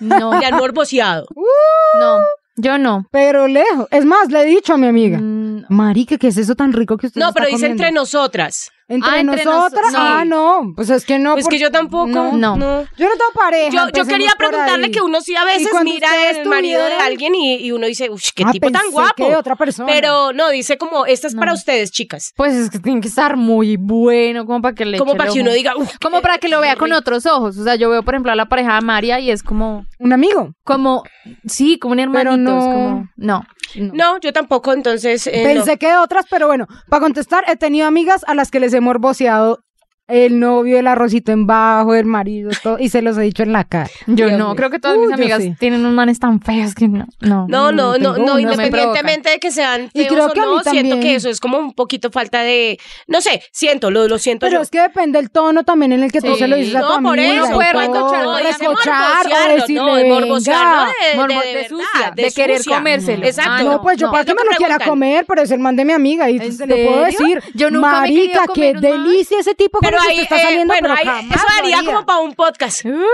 no, 0.00 0.38
Le 0.38 0.46
han 0.46 0.56
morboseado. 0.56 1.26
no, 2.00 2.18
yo 2.56 2.76
no. 2.78 3.06
Pero 3.10 3.46
lejos. 3.48 3.86
Es 3.90 4.04
más, 4.04 4.28
le 4.30 4.42
he 4.42 4.46
dicho 4.46 4.74
a 4.74 4.76
mi 4.76 4.86
amiga. 4.88 5.18
Mm, 5.18 5.64
Marica, 5.68 6.18
¿qué 6.18 6.28
es 6.28 6.36
eso 6.36 6.54
tan 6.54 6.72
rico 6.72 6.96
que 6.96 7.06
usted 7.06 7.20
No, 7.20 7.32
pero 7.32 7.46
dice 7.46 7.56
comiendo? 7.58 7.82
entre 7.84 7.92
nosotras. 7.94 8.70
¿Entre 8.88 9.10
Ah, 9.10 9.18
entre 9.18 9.44
nosotras. 9.44 9.92
noso- 9.92 9.96
Ah, 9.98 10.24
no. 10.24 10.72
Pues 10.76 10.90
es 10.90 11.04
que 11.04 11.18
no. 11.18 11.32
Pues 11.32 11.44
que 11.46 11.56
porque- 11.56 11.58
yo 11.58 11.72
tampoco. 11.72 12.06
No. 12.06 12.32
No. 12.36 12.56
Yo 12.56 13.06
no 13.08 13.12
tengo 13.16 13.32
pareja. 13.34 13.70
Yo, 13.70 13.88
yo 13.92 14.06
quería 14.06 14.30
preguntarle 14.38 14.92
que 14.92 15.00
uno 15.00 15.20
sí 15.20 15.34
a 15.34 15.44
veces 15.44 15.68
mira 15.82 16.30
el 16.30 16.48
marido 16.48 16.84
de 16.84 16.94
alguien 16.94 17.34
y, 17.34 17.56
y 17.56 17.72
uno 17.72 17.86
dice, 17.86 18.10
uff, 18.10 18.22
qué 18.34 18.44
Ah, 18.46 18.52
tipo 18.52 18.70
tan 18.70 18.82
pensé 18.82 18.92
guapo. 18.92 19.14
que 19.16 19.24
de 19.30 19.36
otra 19.36 19.56
persona. 19.56 19.92
Pero 19.92 20.32
no, 20.32 20.50
dice 20.50 20.78
como, 20.78 21.04
esta 21.04 21.26
es 21.26 21.34
para 21.34 21.50
No. 21.50 21.56
ustedes, 21.58 21.90
chicas. 21.90 22.32
Pues 22.36 22.54
es 22.54 22.70
que 22.70 22.78
tiene 22.78 23.00
que 23.00 23.08
estar 23.08 23.36
muy 23.36 23.76
bueno 23.76 24.46
como 24.46 24.62
para 24.62 24.74
que 24.76 24.84
le 24.84 24.98
Como 24.98 25.16
para 25.16 25.32
que 25.32 25.40
uno 25.40 25.52
diga, 25.52 25.76
uff. 25.76 25.96
como 26.00 26.20
para 26.22 26.38
que 26.38 26.48
lo 26.48 26.60
vea 26.60 26.76
con 26.76 26.92
otros 26.92 27.26
ojos. 27.26 27.58
O 27.58 27.64
sea, 27.64 27.74
yo 27.74 27.90
veo, 27.90 28.04
por 28.04 28.14
ejemplo, 28.14 28.30
a 28.30 28.36
la 28.36 28.46
pareja 28.46 28.76
de 28.76 28.82
María 28.82 29.18
y 29.18 29.32
es 29.32 29.42
como, 29.42 29.84
Un 29.98 30.12
amigo. 30.12 30.52
como, 30.62 31.02
sí, 31.46 31.78
como 31.80 31.92
un 31.94 31.98
hermanito. 31.98 32.30
Pero 32.30 32.36
no- 32.36 32.58
es 32.58 32.64
como, 32.64 33.08
no. 33.16 33.44
No, 33.74 34.20
yo 34.20 34.32
tampoco, 34.32 34.72
entonces. 34.72 35.26
eh, 35.26 35.42
no. 35.42 35.48
Pensé 35.54 35.76
que 35.76 35.88
de 35.88 35.96
otras, 35.96 36.24
pero 36.30 36.46
bueno, 36.46 36.66
para 36.88 37.00
contestar, 37.00 37.44
he 37.48 37.56
tenido 37.56 37.86
amigas 37.88 38.24
a 38.28 38.34
las 38.34 38.50
que 38.52 38.60
les 38.60 38.72
morboseado 38.80 39.60
el 40.08 40.38
novio, 40.38 40.78
el 40.78 40.86
arrocito 40.86 41.32
en 41.32 41.46
bajo, 41.46 41.94
el 41.94 42.06
marido, 42.06 42.50
todo, 42.62 42.78
y 42.78 42.88
se 42.90 43.02
los 43.02 43.18
he 43.18 43.22
dicho 43.22 43.42
en 43.42 43.52
la 43.52 43.64
cara. 43.64 43.90
Yo 44.06 44.26
Dios 44.28 44.38
no, 44.38 44.54
creo 44.54 44.70
que 44.70 44.78
todas 44.78 44.96
Uh, 44.96 45.00
mis 45.00 45.12
amigas 45.12 45.42
sí. 45.42 45.54
tienen 45.58 45.80
unos 45.80 45.94
manes 45.94 46.18
tan 46.20 46.40
feos 46.40 46.74
que 46.74 46.86
no. 46.88 47.06
No, 47.20 47.46
No, 47.48 47.72
no, 47.72 47.94
tengo 47.94 48.16
no, 48.18 48.24
no, 48.24 48.38
independientemente 48.38 49.30
de 49.30 49.38
que 49.40 49.50
sean 49.50 49.90
Y 49.92 50.04
feos 50.04 50.12
creo 50.12 50.26
o 50.26 50.32
que 50.32 50.40
a 50.40 50.44
mí 50.46 50.48
no, 50.64 50.70
siento 50.70 51.00
que 51.00 51.14
eso 51.16 51.28
es 51.28 51.40
como 51.40 51.58
un 51.58 51.72
poquito 51.74 52.10
falta 52.10 52.42
de, 52.42 52.78
no 53.08 53.20
sé, 53.20 53.42
siento, 53.52 53.90
lo, 53.90 54.06
lo 54.06 54.18
siento 54.18 54.46
Pero 54.46 54.58
yo. 54.58 54.62
es 54.62 54.70
que 54.70 54.80
depende 54.80 55.18
del 55.18 55.30
tono 55.30 55.64
también 55.64 55.90
en 55.92 56.02
el 56.04 56.12
que 56.12 56.20
tú 56.20 56.36
se 56.36 56.46
lo 56.46 56.56
dices 56.56 56.76
a 56.76 56.80
tu 56.82 56.86
No, 56.86 57.02
por 57.02 57.18
amiga. 57.18 57.34
eso, 57.44 57.46
y 57.50 57.54
puede 57.54 57.72
recochar, 57.72 58.24
no, 58.24 58.36
recochar 58.38 58.66
o 58.66 58.70
morbosearlo, 58.70 59.54
decirle, 59.56 59.74
no, 59.82 59.94
de 59.96 60.04
morbosear, 60.04 60.86
no 61.16 61.26
venga. 61.26 61.42
de, 61.42 61.48
de, 61.48 61.54
de 61.54 61.62
de 61.62 61.68
sucia, 61.68 62.12
de 62.14 62.30
querer 62.32 62.58
sucia. 62.58 62.76
comérselo. 62.76 63.26
Exacto. 63.26 63.64
No, 63.64 63.82
pues 63.82 63.96
yo 63.98 64.06
no. 64.06 64.12
para 64.12 64.22
Es 64.22 64.26
que 64.28 64.34
lo 64.34 64.36
me 64.44 64.48
que 64.48 64.54
lo 64.54 64.56
quiera 64.68 64.78
comer, 64.84 65.24
pero 65.26 65.42
es 65.42 65.50
el 65.50 65.58
man 65.58 65.74
de 65.76 65.84
mi 65.84 65.92
amiga 65.92 66.30
y 66.30 66.36
¿En 66.36 66.52
se 66.52 66.66
le 66.66 66.86
puedo 66.86 67.04
decir, 67.04 67.42
Yo 67.54 67.70
nunca 67.72 67.90
marica, 67.90 68.44
qué 68.54 68.72
delicia 68.74 69.40
ese 69.40 69.54
tipo 69.54 69.78
con 69.80 69.95
Pero 70.28 70.48
ahí, 70.48 70.54
eh, 70.54 70.64
bueno, 70.66 70.80
pero 70.82 70.94
ahí, 70.94 71.04
jamás 71.04 71.36
eso 71.36 71.46
haría 71.58 71.78
haría. 71.78 71.90
como 71.92 72.06
para 72.06 72.18
un 72.20 72.34
podcast. 72.34 72.84
en 72.84 72.96
Más 72.98 73.06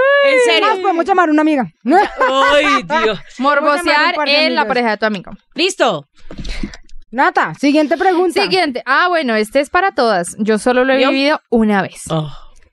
serio. 0.44 0.68
podemos 0.82 1.04
llamar 1.04 1.28
a 1.28 1.32
una 1.32 1.42
amiga. 1.42 1.66
Ay, 2.54 2.82
Dios. 3.04 3.18
Morbosear 3.38 4.14
en 4.26 4.54
la 4.54 4.66
pareja 4.66 4.90
de 4.90 4.96
tu 4.98 5.06
amigo. 5.06 5.32
Listo. 5.54 6.06
Nata, 7.10 7.52
siguiente 7.54 7.96
pregunta. 7.98 8.42
Siguiente. 8.42 8.82
Ah, 8.86 9.08
bueno, 9.08 9.34
este 9.34 9.60
es 9.60 9.68
para 9.68 9.92
todas. 9.92 10.34
Yo 10.38 10.58
solo 10.58 10.84
lo 10.84 10.94
he 10.94 11.02
¿Yo? 11.02 11.10
vivido 11.10 11.40
una 11.50 11.82
vez. 11.82 12.04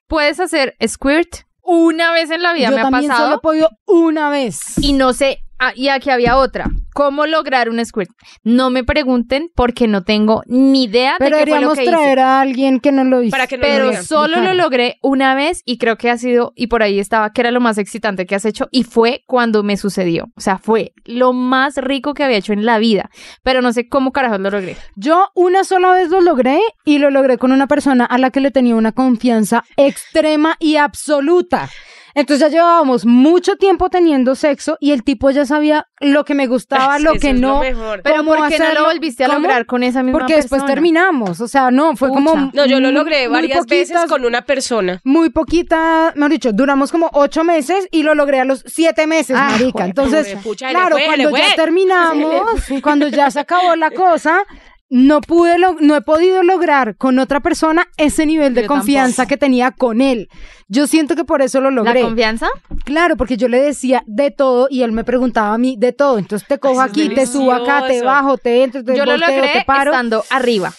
Puedes 0.07 0.39
hacer 0.39 0.75
squirt 0.87 1.41
una 1.61 2.11
vez 2.13 2.31
en 2.31 2.41
la 2.41 2.53
vida, 2.53 2.69
Yo 2.69 2.75
me 2.75 2.81
ha 2.81 2.83
también 2.85 3.07
pasado. 3.09 3.25
solo 3.27 3.37
he 3.37 3.41
podido 3.41 3.69
una 3.85 4.29
vez. 4.29 4.59
Y 4.81 4.93
no 4.93 5.13
sé, 5.13 5.39
ah, 5.59 5.71
y 5.75 5.89
aquí 5.89 6.09
había 6.09 6.37
otra. 6.37 6.69
¿Cómo 6.93 7.25
lograr 7.27 7.69
un 7.69 7.83
squirt? 7.85 8.09
No 8.43 8.69
me 8.69 8.83
pregunten 8.83 9.49
porque 9.55 9.87
no 9.87 10.03
tengo 10.03 10.43
ni 10.47 10.85
idea 10.85 11.15
Pero 11.19 11.37
de 11.37 11.45
qué 11.45 11.51
fue 11.51 11.61
lo 11.61 11.73
que 11.73 11.83
hice. 11.83 11.91
traer 11.91 12.19
a 12.19 12.41
alguien 12.41 12.79
que 12.79 12.91
nos 12.91 13.05
lo 13.05 13.21
hizo. 13.21 13.31
Para 13.31 13.47
que 13.47 13.57
nos 13.57 13.67
lo 13.67 13.73
Pero 13.73 13.89
diga. 13.91 14.03
solo 14.03 14.41
lo 14.41 14.53
logré 14.53 14.97
una 15.01 15.35
vez 15.35 15.61
y 15.65 15.77
creo 15.77 15.97
que 15.97 16.09
ha 16.09 16.17
sido, 16.17 16.51
y 16.55 16.67
por 16.67 16.83
ahí 16.83 16.99
estaba, 16.99 17.31
que 17.31 17.41
era 17.41 17.51
lo 17.51 17.61
más 17.61 17.77
excitante 17.77 18.25
que 18.25 18.35
has 18.35 18.43
hecho 18.45 18.67
y 18.71 18.83
fue 18.83 19.23
cuando 19.27 19.63
me 19.63 19.77
sucedió. 19.77 20.25
O 20.35 20.41
sea, 20.41 20.57
fue 20.57 20.93
lo 21.05 21.31
más 21.31 21.77
rico 21.77 22.13
que 22.13 22.23
había 22.23 22.37
hecho 22.37 22.53
en 22.53 22.65
la 22.65 22.79
vida. 22.79 23.09
Pero 23.43 23.61
no 23.61 23.71
sé 23.71 23.87
cómo 23.87 24.11
carajos 24.11 24.39
lo 24.39 24.49
logré. 24.49 24.75
Yo 24.95 25.29
una 25.35 25.63
sola 25.63 25.93
vez 25.93 26.09
lo 26.09 26.19
logré 26.21 26.59
y 26.83 26.97
lo 26.97 27.11
logré 27.11 27.37
con 27.37 27.51
una 27.51 27.67
persona 27.67 28.03
a 28.03 28.17
la 28.17 28.31
que 28.31 28.41
le 28.41 28.51
tenía 28.51 28.75
una 28.75 28.91
confianza 28.91 29.63
extrema 29.77 30.57
y 30.59 30.75
absoluta. 30.75 31.69
Entonces 32.15 32.39
ya 32.39 32.47
llevábamos 32.57 33.05
mucho 33.05 33.55
tiempo 33.55 33.89
teniendo 33.89 34.35
sexo 34.35 34.77
y 34.79 34.91
el 34.91 35.03
tipo 35.03 35.29
ya 35.31 35.45
sabía 35.45 35.87
lo 35.99 36.25
que 36.25 36.33
me 36.33 36.47
gustaba, 36.47 36.95
Es 36.97 37.03
lo 37.03 37.13
que 37.13 37.33
lo 37.33 37.39
no. 37.39 37.59
mejor. 37.61 38.01
Pero 38.03 38.17
cómo 38.17 38.35
¿por 38.35 38.47
qué 38.49 38.57
no 38.57 38.63
hacerlo, 38.65 38.81
lo 38.81 38.85
volviste 38.87 39.23
a 39.23 39.27
cómo, 39.27 39.39
lograr 39.39 39.65
con 39.65 39.83
esa 39.83 40.03
misma 40.03 40.19
Porque 40.19 40.35
después 40.35 40.65
terminamos, 40.65 41.41
o 41.41 41.47
sea, 41.47 41.71
no, 41.71 41.95
fue 41.95 42.09
Pucha. 42.09 42.15
como... 42.23 42.51
No, 42.53 42.65
yo 42.65 42.79
lo 42.79 42.91
logré 42.91 43.27
muy 43.27 43.33
varias 43.33 43.65
veces 43.65 43.95
poquitas- 43.95 44.09
con 44.09 44.25
una 44.25 44.41
persona. 44.43 45.01
Muy 45.03 45.29
poquita, 45.29 46.13
mejor 46.15 46.31
dicho, 46.31 46.51
duramos 46.53 46.91
como 46.91 47.09
ocho 47.13 47.43
meses 47.43 47.87
y 47.91 48.03
lo 48.03 48.15
logré 48.15 48.39
a 48.39 48.45
los 48.45 48.63
siete 48.65 49.07
meses, 49.07 49.35
Ah, 49.39 49.49
marica. 49.51 49.85
Entonces, 49.85 50.35
pucha, 50.43 50.69
claro, 50.69 50.95
cuando 51.05 51.35
ya 51.37 51.43
terminamos, 51.55 52.63
cuando 52.81 53.07
ya 53.07 53.29
se 53.31 53.39
acabó 53.39 53.75
la 53.75 53.91
cosa, 53.91 54.43
no 54.89 55.21
pude, 55.21 55.59
lo- 55.59 55.75
no 55.79 55.95
he 55.95 56.01
podido 56.01 56.41
lograr 56.41 56.95
con 56.97 57.19
otra 57.19 57.39
persona 57.41 57.87
ese 57.97 58.25
nivel 58.25 58.53
de 58.55 58.63
Yo 58.63 58.67
confianza 58.67 59.17
tampoco. 59.17 59.29
que 59.29 59.37
tenía 59.37 59.71
con 59.71 60.01
él. 60.01 60.29
Yo 60.67 60.87
siento 60.87 61.15
que 61.15 61.23
por 61.25 61.41
eso 61.43 61.61
lo 61.61 61.69
¿La 61.69 61.75
logré. 61.83 62.01
confianza? 62.01 62.47
Claro, 62.85 63.15
porque 63.15 63.37
yo 63.37 63.47
le 63.47 63.61
decía 63.61 64.03
de 64.07 64.31
todo 64.31 64.67
y 64.69 64.81
él 64.83 64.91
me 64.91 65.03
preguntaba 65.03 65.53
a 65.53 65.57
mí 65.57 65.75
de 65.77 65.93
todo. 65.93 66.17
Entonces 66.17 66.47
te 66.47 66.57
cojo 66.59 66.81
aquí, 66.81 67.09
te 67.09 67.27
subo 67.27 67.51
acá, 67.53 67.85
te 67.87 68.01
bajo, 68.03 68.37
te 68.37 68.63
entro, 68.63 68.83
te 68.83 68.95
Yo 68.97 69.05
lo 69.05 69.11
volteo, 69.11 69.35
logré 69.37 69.53
te 69.53 69.63
paro. 69.65 69.91
estando 69.91 70.23
arriba, 70.31 70.73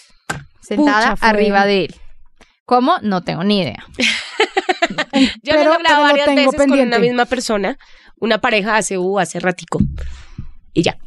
sentada 0.61 1.15
Pucha, 1.15 1.27
arriba 1.29 1.65
de 1.65 1.85
él. 1.85 1.95
¿Cómo? 2.65 2.95
No 3.01 3.21
tengo 3.21 3.43
ni 3.43 3.61
idea. 3.61 3.83
Yo 5.43 5.53
Pero- 5.53 5.55
lo 5.55 5.61
he 5.61 5.65
logrado 5.77 5.97
lo 5.97 6.03
varias 6.03 6.25
tengo 6.27 6.51
veces 6.51 6.67
con 6.67 6.79
una 6.79 6.99
misma 6.99 7.25
persona. 7.25 7.77
Una 8.17 8.39
pareja 8.39 8.75
hace, 8.77 8.97
uh, 8.97 9.19
hace 9.19 9.39
ratico. 9.39 9.79
Y 10.73 10.83
ya. 10.83 10.97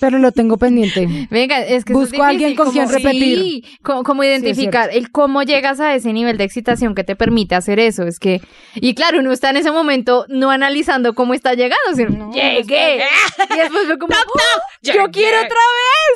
Pero 0.00 0.18
lo 0.18 0.30
tengo 0.30 0.58
pendiente. 0.58 1.08
Venga, 1.30 1.58
es 1.60 1.84
que 1.84 1.92
eso 1.92 2.02
es 2.02 2.10
Busco 2.10 2.22
a 2.22 2.28
alguien 2.28 2.54
con 2.54 2.70
quien 2.70 2.88
repetir. 2.88 3.38
Sí, 3.38 3.64
como 3.82 4.22
identificar 4.22 4.90
el 4.92 5.10
cómo 5.10 5.42
llegas 5.42 5.80
a 5.80 5.94
ese 5.94 6.12
nivel 6.12 6.38
de 6.38 6.44
excitación 6.44 6.94
que 6.94 7.02
te 7.02 7.16
permite 7.16 7.54
hacer 7.56 7.80
eso. 7.80 8.04
Es 8.04 8.18
que, 8.20 8.40
y 8.76 8.94
claro, 8.94 9.18
uno 9.18 9.32
está 9.32 9.50
en 9.50 9.56
ese 9.56 9.72
momento 9.72 10.24
no 10.28 10.50
analizando 10.50 11.14
cómo 11.14 11.34
está 11.34 11.54
llegando, 11.54 11.94
sino 11.94 12.32
llegué. 12.32 13.02
Y 13.54 13.58
después 13.58 13.86
fue 13.86 13.98
como, 13.98 14.14
"Oh, 14.14 14.60
yo 14.82 14.92
Llegué". 14.92 15.10
quiero 15.10 15.36
otra 15.38 15.48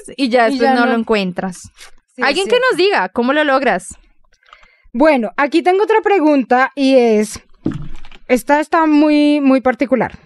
vez. 0.06 0.14
Y 0.16 0.28
ya 0.28 0.48
Y 0.48 0.50
después 0.52 0.70
ya 0.70 0.74
no, 0.74 0.86
no. 0.86 0.92
lo 0.92 0.98
encuentras. 0.98 1.58
Sí, 2.14 2.22
Alguien 2.22 2.46
que 2.48 2.58
nos 2.70 2.76
diga, 2.76 3.08
¿cómo 3.08 3.32
lo 3.32 3.42
logras? 3.44 3.96
Bueno, 4.92 5.30
aquí 5.36 5.62
tengo 5.62 5.82
otra 5.84 6.00
pregunta 6.02 6.70
y 6.74 6.94
es, 6.96 7.40
esta 8.28 8.60
está 8.60 8.86
muy, 8.86 9.40
muy 9.40 9.60
particular. 9.60 10.18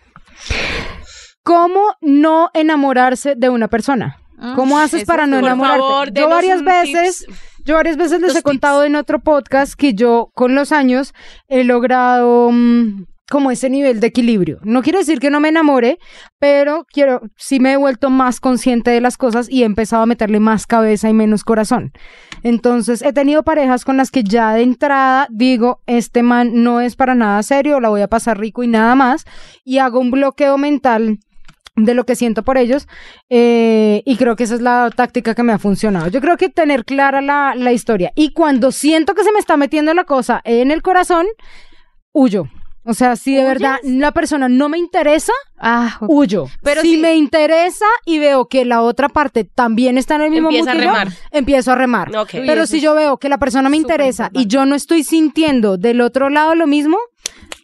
¿Cómo 1.44 1.94
no 2.00 2.50
enamorarse 2.54 3.34
de 3.36 3.50
una 3.50 3.68
persona? 3.68 4.16
¿Cómo 4.56 4.78
haces 4.78 5.02
eso 5.02 5.06
para 5.06 5.26
no 5.26 5.38
enamorarte? 5.38 5.78
favor, 5.78 6.12
yo 6.12 6.28
varias 6.30 6.62
veces, 6.62 7.26
tips. 7.26 7.64
yo 7.64 7.74
varias 7.74 7.98
veces 7.98 8.22
les 8.22 8.34
he 8.34 8.42
contado 8.42 8.82
en 8.84 8.96
otro 8.96 9.20
podcast 9.20 9.74
que 9.74 9.92
yo 9.92 10.30
con 10.34 10.54
los 10.54 10.72
años 10.72 11.12
he 11.48 11.64
logrado 11.64 12.50
mm, 12.50 13.04
como 13.30 13.50
ese 13.50 13.68
nivel 13.68 14.00
de 14.00 14.06
equilibrio. 14.06 14.58
No 14.62 14.82
quiere 14.82 15.00
decir 15.00 15.18
que 15.18 15.28
no 15.28 15.38
me 15.38 15.50
enamore, 15.50 15.98
pero 16.38 16.86
quiero, 16.90 17.20
sí 17.36 17.60
me 17.60 17.72
he 17.72 17.76
vuelto 17.76 18.08
más 18.08 18.40
consciente 18.40 18.90
de 18.90 19.02
las 19.02 19.18
cosas 19.18 19.50
y 19.50 19.64
he 19.64 19.66
empezado 19.66 20.02
a 20.02 20.06
meterle 20.06 20.40
más 20.40 20.66
cabeza 20.66 21.10
y 21.10 21.12
menos 21.12 21.44
corazón. 21.44 21.92
Entonces, 22.42 23.02
he 23.02 23.12
tenido 23.12 23.42
parejas 23.42 23.84
con 23.84 23.98
las 23.98 24.10
que 24.10 24.24
ya 24.24 24.52
de 24.54 24.62
entrada 24.62 25.26
digo, 25.30 25.82
este 25.86 26.22
man 26.22 26.62
no 26.62 26.80
es 26.80 26.96
para 26.96 27.14
nada 27.14 27.42
serio, 27.42 27.80
la 27.80 27.90
voy 27.90 28.00
a 28.00 28.08
pasar 28.08 28.38
rico 28.38 28.62
y 28.62 28.66
nada 28.66 28.94
más, 28.94 29.26
y 29.62 29.76
hago 29.76 30.00
un 30.00 30.10
bloqueo 30.10 30.56
mental 30.56 31.18
de 31.76 31.94
lo 31.94 32.04
que 32.06 32.14
siento 32.14 32.42
por 32.44 32.56
ellos 32.56 32.86
eh, 33.30 34.02
y 34.04 34.16
creo 34.16 34.36
que 34.36 34.44
esa 34.44 34.54
es 34.54 34.60
la 34.60 34.90
táctica 34.94 35.34
que 35.34 35.42
me 35.42 35.52
ha 35.52 35.58
funcionado. 35.58 36.08
Yo 36.08 36.20
creo 36.20 36.36
que 36.36 36.48
tener 36.48 36.84
clara 36.84 37.20
la, 37.20 37.54
la 37.56 37.72
historia 37.72 38.12
y 38.14 38.32
cuando 38.32 38.70
siento 38.72 39.14
que 39.14 39.24
se 39.24 39.32
me 39.32 39.40
está 39.40 39.56
metiendo 39.56 39.92
la 39.94 40.04
cosa 40.04 40.40
en 40.44 40.70
el 40.70 40.82
corazón, 40.82 41.26
huyo. 42.12 42.44
O 42.86 42.92
sea, 42.92 43.16
si 43.16 43.34
de 43.34 43.44
verdad 43.44 43.78
la 43.82 44.12
persona 44.12 44.46
no 44.50 44.68
me 44.68 44.76
interesa, 44.76 45.32
Ah, 45.58 45.96
huyo. 46.06 46.48
Pero 46.62 46.82
si 46.82 46.96
si- 46.96 47.00
me 47.00 47.16
interesa 47.16 47.86
y 48.04 48.18
veo 48.18 48.46
que 48.46 48.66
la 48.66 48.82
otra 48.82 49.08
parte 49.08 49.44
también 49.44 49.96
está 49.96 50.16
en 50.16 50.22
el 50.22 50.30
mismo 50.30 50.50
Empieza 50.50 50.74
mood 50.74 50.82
a 50.82 50.84
remar. 50.84 51.08
empiezo 51.30 51.72
a 51.72 51.76
remar. 51.76 52.10
Pero 52.30 52.66
si 52.66 52.80
yo 52.82 52.94
veo 52.94 53.16
que 53.16 53.30
la 53.30 53.38
persona 53.38 53.70
me 53.70 53.78
interesa 53.78 54.28
y 54.34 54.46
yo 54.46 54.66
no 54.66 54.74
estoy 54.74 55.02
sintiendo 55.02 55.78
del 55.78 56.02
otro 56.02 56.28
lado 56.28 56.54
lo 56.54 56.66
mismo, 56.66 56.98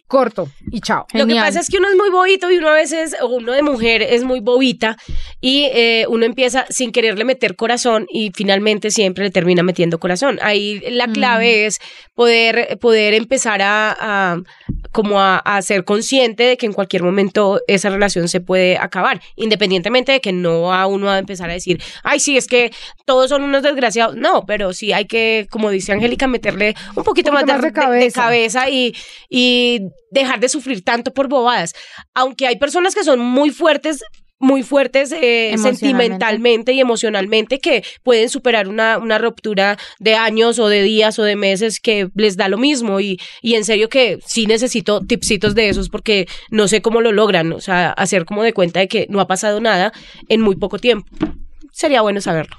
corto 0.07 0.49
y 0.71 0.81
chao. 0.81 1.05
Lo 1.13 1.25
que 1.25 1.33
pasa 1.45 1.59
es 1.61 1.69
que 1.69 1.77
uno 1.77 1.87
es 1.89 1.95
muy 1.95 2.09
bobito 2.09 2.51
y 2.51 2.57
uno 2.57 2.67
a 2.67 2.73
veces, 2.73 3.15
o 3.21 3.27
uno 3.27 3.53
de 3.53 3.61
mujer 3.63 4.01
es 4.01 4.23
muy 4.25 4.41
bobita 4.41 4.97
y 5.39 5.69
eh, 5.73 6.05
uno 6.09 6.25
empieza 6.25 6.65
sin 6.69 6.91
quererle 6.91 7.23
meter 7.23 7.55
corazón 7.55 8.07
y 8.11 8.31
finalmente 8.35 8.91
siempre 8.91 9.23
le 9.23 9.31
termina 9.31 9.63
metiendo 9.63 9.99
corazón. 9.99 10.37
Ahí 10.41 10.81
la 10.91 11.07
clave 11.07 11.65
es 11.65 11.79
poder, 12.13 12.77
poder 12.79 13.13
empezar 13.13 13.61
a, 13.61 13.95
a- 13.97 14.37
como 14.91 15.19
a, 15.19 15.37
a 15.37 15.61
ser 15.61 15.83
consciente 15.85 16.43
de 16.43 16.57
que 16.57 16.65
en 16.65 16.73
cualquier 16.73 17.03
momento 17.03 17.61
esa 17.67 17.89
relación 17.89 18.27
se 18.27 18.41
puede 18.41 18.77
acabar, 18.77 19.21
independientemente 19.35 20.11
de 20.11 20.21
que 20.21 20.31
no 20.33 20.63
va 20.63 20.85
uno 20.87 21.09
a 21.09 21.19
empezar 21.19 21.49
a 21.49 21.53
decir, 21.53 21.81
ay, 22.03 22.19
sí, 22.19 22.37
es 22.37 22.47
que 22.47 22.71
todos 23.05 23.29
son 23.29 23.43
unos 23.43 23.63
desgraciados. 23.63 24.15
No, 24.15 24.45
pero 24.45 24.73
sí 24.73 24.93
hay 24.93 25.05
que, 25.05 25.47
como 25.49 25.69
dice 25.69 25.91
Angélica, 25.91 26.27
meterle 26.27 26.75
un 26.95 27.03
poquito 27.03 27.29
Un 27.29 27.35
más, 27.35 27.45
de, 27.45 27.53
más 27.53 27.61
de 27.61 27.73
cabeza. 27.73 28.21
cabeza 28.21 28.69
y, 28.69 28.95
y 29.29 29.81
dejar 30.11 30.39
de 30.39 30.49
sufrir 30.49 30.83
tanto 30.83 31.13
por 31.13 31.27
bobadas. 31.27 31.73
Aunque 32.13 32.47
hay 32.47 32.57
personas 32.57 32.93
que 32.95 33.03
son 33.03 33.19
muy 33.19 33.49
fuertes 33.49 34.03
muy 34.41 34.63
fuertes 34.63 35.11
eh, 35.11 35.55
sentimentalmente 35.57 36.73
y 36.73 36.79
emocionalmente 36.79 37.59
que 37.59 37.83
pueden 38.03 38.29
superar 38.29 38.67
una, 38.67 38.97
una 38.97 39.17
ruptura 39.17 39.77
de 39.99 40.15
años 40.15 40.59
o 40.59 40.67
de 40.67 40.81
días 40.81 41.19
o 41.19 41.23
de 41.23 41.35
meses 41.35 41.79
que 41.79 42.09
les 42.15 42.37
da 42.37 42.49
lo 42.49 42.57
mismo 42.57 42.99
y, 42.99 43.19
y 43.41 43.55
en 43.55 43.63
serio 43.63 43.87
que 43.89 44.19
sí 44.25 44.47
necesito 44.47 45.01
tipsitos 45.01 45.55
de 45.55 45.69
esos 45.69 45.89
porque 45.89 46.27
no 46.49 46.67
sé 46.67 46.81
cómo 46.81 47.01
lo 47.01 47.11
logran, 47.11 47.53
o 47.53 47.61
sea, 47.61 47.91
hacer 47.91 48.25
como 48.25 48.43
de 48.43 48.53
cuenta 48.53 48.79
de 48.79 48.87
que 48.87 49.07
no 49.09 49.19
ha 49.19 49.27
pasado 49.27 49.61
nada 49.61 49.93
en 50.27 50.41
muy 50.41 50.55
poco 50.55 50.79
tiempo. 50.79 51.07
Sería 51.71 52.01
bueno 52.01 52.21
saberlo. 52.21 52.57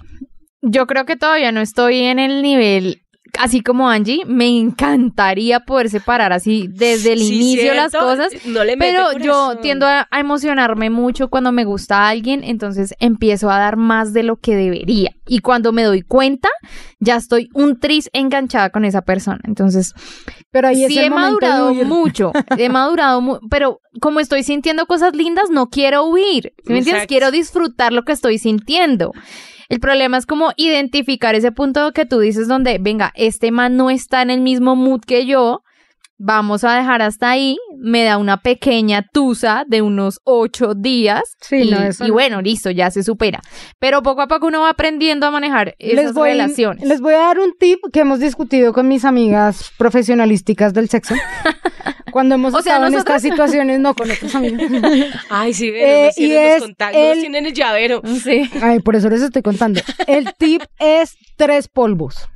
Yo 0.62 0.86
creo 0.86 1.04
que 1.04 1.16
todavía 1.16 1.50
no 1.50 1.60
estoy 1.60 1.98
en 1.98 2.20
el 2.20 2.40
nivel 2.40 3.01
así 3.38 3.60
como 3.62 3.88
Angie. 3.88 4.24
Me 4.26 4.46
encantaría 4.48 5.60
poder 5.60 5.90
separar 5.90 6.32
así 6.32 6.68
desde 6.70 7.12
el 7.14 7.20
Sí, 7.20 7.34
inicio 7.36 7.74
las 7.74 7.92
cosas. 7.92 8.32
No 8.46 8.64
le 8.64 8.76
Pero 8.76 9.12
yo 9.18 9.56
tiendo 9.62 9.86
a, 9.86 10.06
a 10.10 10.20
emocionarme 10.20 10.90
mucho 10.90 11.28
cuando 11.28 11.52
me 11.52 11.64
gusta 11.64 12.08
alguien, 12.08 12.44
entonces 12.44 12.94
empiezo 12.98 13.50
a 13.50 13.58
dar 13.58 13.76
más 13.76 14.12
de 14.12 14.22
lo 14.22 14.36
que 14.36 14.54
debería. 14.56 15.10
Y 15.26 15.38
cuando 15.38 15.72
me 15.72 15.82
doy 15.84 16.02
cuenta, 16.02 16.48
ya 17.00 17.16
estoy 17.16 17.48
un 17.54 17.78
tris 17.78 18.10
enganchada 18.12 18.70
con 18.70 18.84
esa 18.84 19.02
persona. 19.02 19.40
Entonces, 19.44 19.94
Pero 20.50 20.68
ahí 20.68 20.86
sí 20.88 20.98
he 20.98 21.10
madurado 21.10 21.72
mucho, 21.86 22.32
he 22.58 22.68
madurado 22.68 23.20
mu- 23.20 23.38
pero 23.50 23.80
como 24.00 24.20
estoy 24.20 24.42
sintiendo 24.42 24.86
cosas 24.86 25.14
lindas, 25.14 25.50
no 25.50 25.68
quiero 25.68 26.04
huir, 26.04 26.52
¿sí 26.64 26.72
¿me 26.72 26.78
entiendes? 26.78 27.06
Quiero 27.06 27.30
disfrutar 27.30 27.92
lo 27.92 28.02
que 28.04 28.12
estoy 28.12 28.38
sintiendo. 28.38 29.12
El 29.72 29.80
problema 29.80 30.18
es 30.18 30.26
como 30.26 30.52
identificar 30.58 31.34
ese 31.34 31.50
punto 31.50 31.92
que 31.92 32.04
tú 32.04 32.18
dices 32.18 32.46
donde, 32.46 32.76
venga, 32.78 33.10
este 33.14 33.50
man 33.50 33.78
no 33.78 33.88
está 33.88 34.20
en 34.20 34.28
el 34.28 34.42
mismo 34.42 34.76
mood 34.76 35.00
que 35.00 35.24
yo, 35.24 35.62
vamos 36.24 36.62
a 36.62 36.74
dejar 36.76 37.02
hasta 37.02 37.30
ahí, 37.30 37.58
me 37.78 38.04
da 38.04 38.16
una 38.16 38.42
pequeña 38.42 39.04
tusa 39.12 39.64
de 39.66 39.82
unos 39.82 40.20
ocho 40.22 40.74
días 40.74 41.22
Sí, 41.40 41.56
y, 41.56 41.70
no, 41.72 41.82
eso 41.82 42.04
y 42.04 42.08
no. 42.08 42.14
bueno, 42.14 42.40
listo, 42.40 42.70
ya 42.70 42.90
se 42.92 43.02
supera. 43.02 43.40
Pero 43.80 44.02
poco 44.02 44.22
a 44.22 44.28
poco 44.28 44.46
uno 44.46 44.60
va 44.60 44.70
aprendiendo 44.70 45.26
a 45.26 45.30
manejar 45.32 45.74
esas 45.80 46.04
les 46.04 46.14
voy, 46.14 46.30
relaciones. 46.30 46.84
les 46.86 47.00
voy 47.00 47.14
a 47.14 47.18
dar 47.18 47.38
un 47.40 47.54
tip 47.58 47.80
que 47.92 48.00
hemos 48.00 48.20
discutido 48.20 48.72
con 48.72 48.86
mis 48.86 49.04
amigas 49.04 49.72
profesionalísticas 49.78 50.72
del 50.74 50.88
sexo. 50.88 51.14
Cuando 52.12 52.34
hemos 52.34 52.52
O 52.54 52.60
sea, 52.62 52.74
estado 52.74 52.92
en 52.92 52.98
estas 52.98 53.22
situaciones, 53.22 53.80
no 53.80 53.94
con 53.94 54.10
otras 54.10 54.34
amigas. 54.34 54.70
Ay, 55.30 55.54
sí, 55.54 55.68
Eh, 55.68 55.72
pero 55.74 56.06
nos 56.06 56.18
y 56.18 56.34
los 56.52 56.62
contactos, 56.62 57.00
el- 57.02 57.20
tienen 57.20 57.46
el 57.46 57.52
llavero. 57.54 58.02
Sí. 58.22 58.50
Ay, 58.62 58.80
por 58.80 58.94
eso 58.96 59.08
les 59.08 59.22
estoy 59.22 59.40
contando. 59.42 59.80
El 60.06 60.32
tip 60.34 60.62
es 60.78 61.16
tres 61.36 61.68
polvos. 61.68 62.28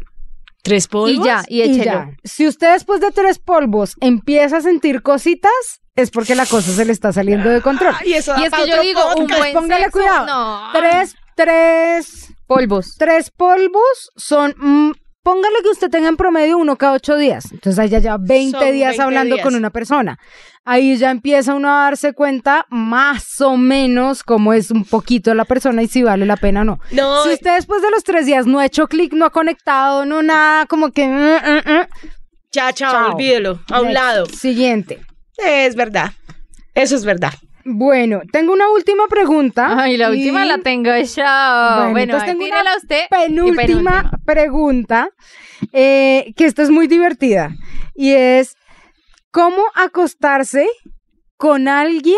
¿Tres 0.66 0.88
polvos? 0.88 1.10
Y 1.12 1.22
ya, 1.24 1.42
y 1.48 1.58
Y 1.58 1.62
échelo. 1.62 1.84
ya. 1.84 2.10
Si 2.24 2.46
usted 2.46 2.72
después 2.72 3.00
de 3.00 3.10
tres 3.12 3.38
polvos 3.38 3.94
empieza 4.00 4.56
a 4.58 4.60
sentir 4.60 5.00
cositas, 5.02 5.52
es 5.94 6.10
porque 6.10 6.34
la 6.34 6.44
cosa 6.44 6.72
se 6.72 6.84
le 6.84 6.92
está 6.92 7.12
saliendo 7.12 7.48
de 7.48 7.62
control. 7.62 7.94
Ay, 8.00 8.14
eso 8.14 8.32
Y 8.36 8.40
da 8.40 8.44
es 8.46 8.50
pa' 8.50 8.64
que 8.64 8.70
yo 8.70 8.80
digo, 8.82 9.00
un 9.16 9.26
buen 9.28 9.52
Póngale 9.54 9.84
sexo, 9.84 9.98
cuidado. 9.98 10.26
No. 10.26 10.72
Tres, 10.72 11.14
tres, 11.36 12.32
polvos. 12.46 12.96
tres 12.98 13.30
polvos 13.30 14.10
son, 14.16 14.54
mm, 14.58 14.92
póngale 15.26 15.56
que 15.64 15.70
usted 15.70 15.90
tenga 15.90 16.08
en 16.08 16.16
promedio 16.16 16.56
uno 16.56 16.76
cada 16.76 16.92
ocho 16.92 17.16
días. 17.16 17.50
Entonces 17.50 17.80
ahí 17.80 17.88
ya 17.88 17.98
lleva 17.98 18.16
20 18.16 18.56
Son 18.58 18.70
días 18.72 18.90
20 18.90 19.02
hablando 19.02 19.34
días. 19.34 19.44
con 19.44 19.56
una 19.56 19.70
persona. 19.70 20.20
Ahí 20.64 20.96
ya 20.96 21.10
empieza 21.10 21.52
uno 21.56 21.68
a 21.68 21.82
darse 21.82 22.12
cuenta 22.12 22.64
más 22.70 23.40
o 23.40 23.56
menos 23.56 24.22
cómo 24.22 24.52
es 24.52 24.70
un 24.70 24.84
poquito 24.84 25.34
la 25.34 25.44
persona 25.44 25.82
y 25.82 25.88
si 25.88 26.04
vale 26.04 26.26
la 26.26 26.36
pena 26.36 26.60
o 26.60 26.64
no. 26.64 26.78
No, 26.92 27.24
Si 27.24 27.30
usted 27.34 27.54
después 27.56 27.82
de 27.82 27.90
los 27.90 28.04
tres 28.04 28.24
días 28.26 28.46
no 28.46 28.60
ha 28.60 28.66
hecho 28.66 28.86
clic, 28.86 29.12
no 29.14 29.24
ha 29.26 29.30
conectado, 29.30 30.04
no 30.06 30.22
nada, 30.22 30.66
como 30.66 30.92
que... 30.92 31.08
mm, 31.08 31.86
ya, 32.52 32.72
chao, 32.72 32.92
Chao. 32.92 33.12
olvídelo, 33.14 33.58
a 33.70 33.80
un 33.80 33.88
next. 33.88 33.94
lado. 34.00 34.26
Siguiente. 34.26 35.00
Es 35.38 35.74
verdad. 35.74 36.12
Eso 36.74 36.94
es 36.94 37.04
verdad. 37.04 37.32
Bueno, 37.68 38.20
tengo 38.30 38.52
una 38.52 38.70
última 38.70 39.08
pregunta. 39.08 39.82
Ay, 39.82 39.96
la 39.96 40.10
última 40.10 40.44
y 40.44 40.48
la 40.48 40.58
tengo 40.58 40.90
yo. 40.96 41.22
Bueno, 41.24 41.90
Bueno, 41.90 41.98
entonces 41.98 42.28
tengo 42.28 42.44
una 42.44 42.76
usted. 42.76 43.00
Penúltima 43.10 44.12
pregunta, 44.24 45.10
eh, 45.72 46.32
que 46.36 46.44
esta 46.44 46.62
es 46.62 46.70
muy 46.70 46.86
divertida, 46.86 47.50
y 47.96 48.12
es, 48.12 48.54
¿cómo 49.32 49.64
acostarse 49.74 50.68
con 51.36 51.66
alguien 51.66 52.16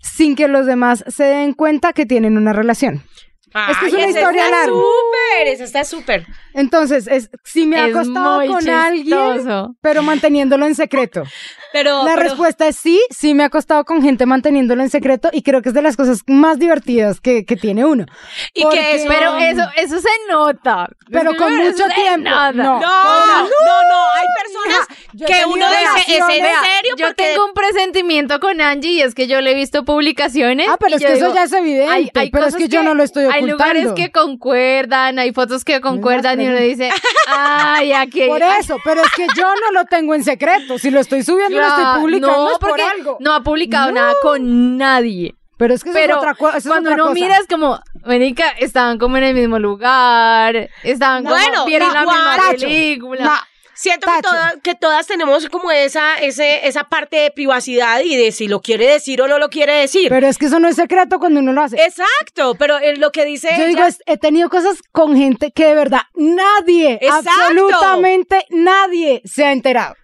sin 0.00 0.34
que 0.34 0.48
los 0.48 0.66
demás 0.66 1.04
se 1.06 1.24
den 1.24 1.52
cuenta 1.52 1.92
que 1.92 2.04
tienen 2.04 2.36
una 2.36 2.52
relación? 2.52 3.04
Es 3.52 3.76
que 3.78 3.86
es 3.86 3.92
una 3.94 4.06
historia 4.06 4.44
está 4.44 4.50
larga. 4.50 4.72
súper, 4.72 5.46
esa 5.48 5.64
está 5.64 5.84
súper. 5.84 6.26
Entonces, 6.54 7.06
es 7.06 7.30
si 7.44 7.66
me 7.66 7.78
ha 7.80 7.86
muy 7.88 8.46
con 8.48 8.68
alguien, 8.68 9.74
pero 9.80 10.02
manteniéndolo 10.02 10.66
en 10.66 10.74
secreto. 10.74 11.24
Pero, 11.72 12.04
La 12.04 12.14
pero- 12.14 12.22
respuesta 12.28 12.66
es 12.68 12.76
sí, 12.76 13.00
sí 13.10 13.34
me 13.34 13.44
ha 13.44 13.46
acostado 13.46 13.84
con 13.84 14.02
gente 14.02 14.26
manteniéndolo 14.26 14.82
en 14.82 14.90
secreto 14.90 15.30
y 15.32 15.42
creo 15.42 15.62
que 15.62 15.68
es 15.68 15.74
de 15.74 15.82
las 15.82 15.96
cosas 15.96 16.22
más 16.26 16.58
divertidas 16.58 17.20
que, 17.20 17.44
que 17.44 17.56
tiene 17.56 17.84
uno. 17.84 18.06
y 18.54 18.62
porque- 18.62 18.78
que 18.80 18.94
es, 18.96 19.06
Pero 19.06 19.36
eso, 19.38 19.62
eso 19.76 20.00
se 20.00 20.08
nota. 20.28 20.88
Pero 21.10 21.36
con 21.36 21.52
Eso 21.52 21.70
mucho 21.84 21.94
tiempo. 21.94 22.28
No. 22.30 22.52
No, 22.54 22.80
no, 22.80 23.48
no, 23.88 24.10
hay 24.16 24.26
personas 24.42 24.88
que 25.28 25.44
uno 25.46 25.69
¿es 26.14 26.20
en 26.20 26.44
serio? 26.44 26.94
Yo 26.96 27.06
Porque 27.06 27.24
tengo 27.24 27.44
un 27.46 27.52
presentimiento 27.54 28.40
con 28.40 28.60
Angie 28.60 28.92
y 28.92 29.00
es 29.02 29.14
que 29.14 29.26
yo 29.26 29.40
le 29.40 29.52
he 29.52 29.54
visto 29.54 29.84
publicaciones. 29.84 30.68
Ah, 30.68 30.76
pero 30.78 30.96
es 30.96 31.02
que 31.04 31.12
eso 31.12 31.32
ya 31.34 31.44
es 31.44 31.52
evidente, 31.52 31.90
hay- 31.92 32.10
hay 32.14 32.30
pero 32.30 32.46
es 32.46 32.56
que 32.56 32.68
yo 32.68 32.82
no 32.82 32.94
lo 32.94 33.02
estoy 33.02 33.24
Hay 33.32 33.42
lugares 33.46 33.86
ocultando. 33.86 33.94
que 33.94 34.10
concuerdan, 34.12 35.18
hay 35.18 35.32
fotos 35.32 35.64
que 35.64 35.80
concuerdan 35.80 36.40
y 36.40 36.48
uno 36.48 36.56
dice, 36.58 36.90
ay, 37.28 37.92
aquí. 37.92 38.26
Por 38.26 38.42
eso, 38.42 38.76
pero 38.84 39.02
es 39.02 39.10
que 39.16 39.26
yo 39.36 39.44
no 39.46 39.72
lo 39.72 39.84
tengo 39.86 40.14
en 40.14 40.24
secreto. 40.24 40.78
Si 40.78 40.90
lo 40.90 41.00
estoy 41.00 41.22
subiendo, 41.22 41.58
lo 41.58 41.66
estoy 41.66 42.00
publicando 42.00 42.36
no, 42.36 42.52
es 42.52 42.58
por 42.58 42.68
porque 42.70 42.82
algo. 42.82 43.16
no 43.20 43.34
ha 43.34 43.42
publicado 43.42 43.88
No. 43.88 44.00
nada 44.00 44.14
con 44.22 44.76
nadie. 44.76 45.34
Pero 45.56 45.74
es 45.74 45.84
que 45.84 45.90
eso 45.90 45.98
Pero 45.98 46.12
es 46.14 46.18
otra, 46.20 46.34
co- 46.34 46.48
eso 46.48 46.56
es 46.58 46.66
cuando 46.66 46.88
otra 46.90 47.02
uno 47.04 47.12
cosa. 47.12 47.22
mira 47.22 47.36
es 47.36 47.46
como, 47.46 47.78
Venica, 48.06 48.48
estaban 48.58 48.98
como 48.98 49.18
en 49.18 49.24
el 49.24 49.34
mismo 49.34 49.58
lugar, 49.58 50.70
estaban 50.82 51.22
como, 51.22 51.34
Bueno, 51.36 51.66
vieron 51.66 51.92
la 51.92 52.00
igual, 52.02 52.16
misma 52.16 52.50
película. 52.52 53.46
Siento 53.80 54.06
que, 54.14 54.22
toda- 54.22 54.54
que 54.62 54.74
todas 54.74 55.06
tenemos 55.06 55.48
como 55.48 55.70
esa, 55.70 56.16
ese, 56.18 56.66
esa 56.68 56.84
parte 56.84 57.16
de 57.16 57.30
privacidad 57.30 58.00
y 58.00 58.16
de 58.16 58.30
si 58.32 58.46
lo 58.46 58.60
quiere 58.60 58.86
decir 58.86 59.22
o 59.22 59.28
no 59.28 59.38
lo 59.38 59.48
quiere 59.48 59.72
decir. 59.72 60.08
pero 60.10 60.26
es 60.26 60.36
que 60.38 60.46
eso 60.46 60.58
no 60.60 60.68
es 60.68 60.76
secreto 60.76 61.18
cuando 61.18 61.40
uno 61.40 61.52
lo 61.52 61.62
hace. 61.62 61.76
Exacto, 61.82 62.54
pero 62.58 62.78
lo 62.96 63.10
que 63.10 63.24
dice 63.24 63.48
Yo 63.50 63.54
ella, 63.64 63.66
digo, 63.68 63.84
es- 63.84 64.02
he 64.06 64.18
tenido 64.18 64.50
cosas 64.50 64.78
con 64.92 65.16
gente 65.16 65.50
que 65.52 65.64
de 65.66 65.74
verdad 65.74 66.02
nadie, 66.14 66.98
Exacto. 67.00 67.30
absolutamente 67.30 68.44
nadie 68.50 69.22
se 69.24 69.44
ha 69.44 69.52
enterado. 69.52 69.94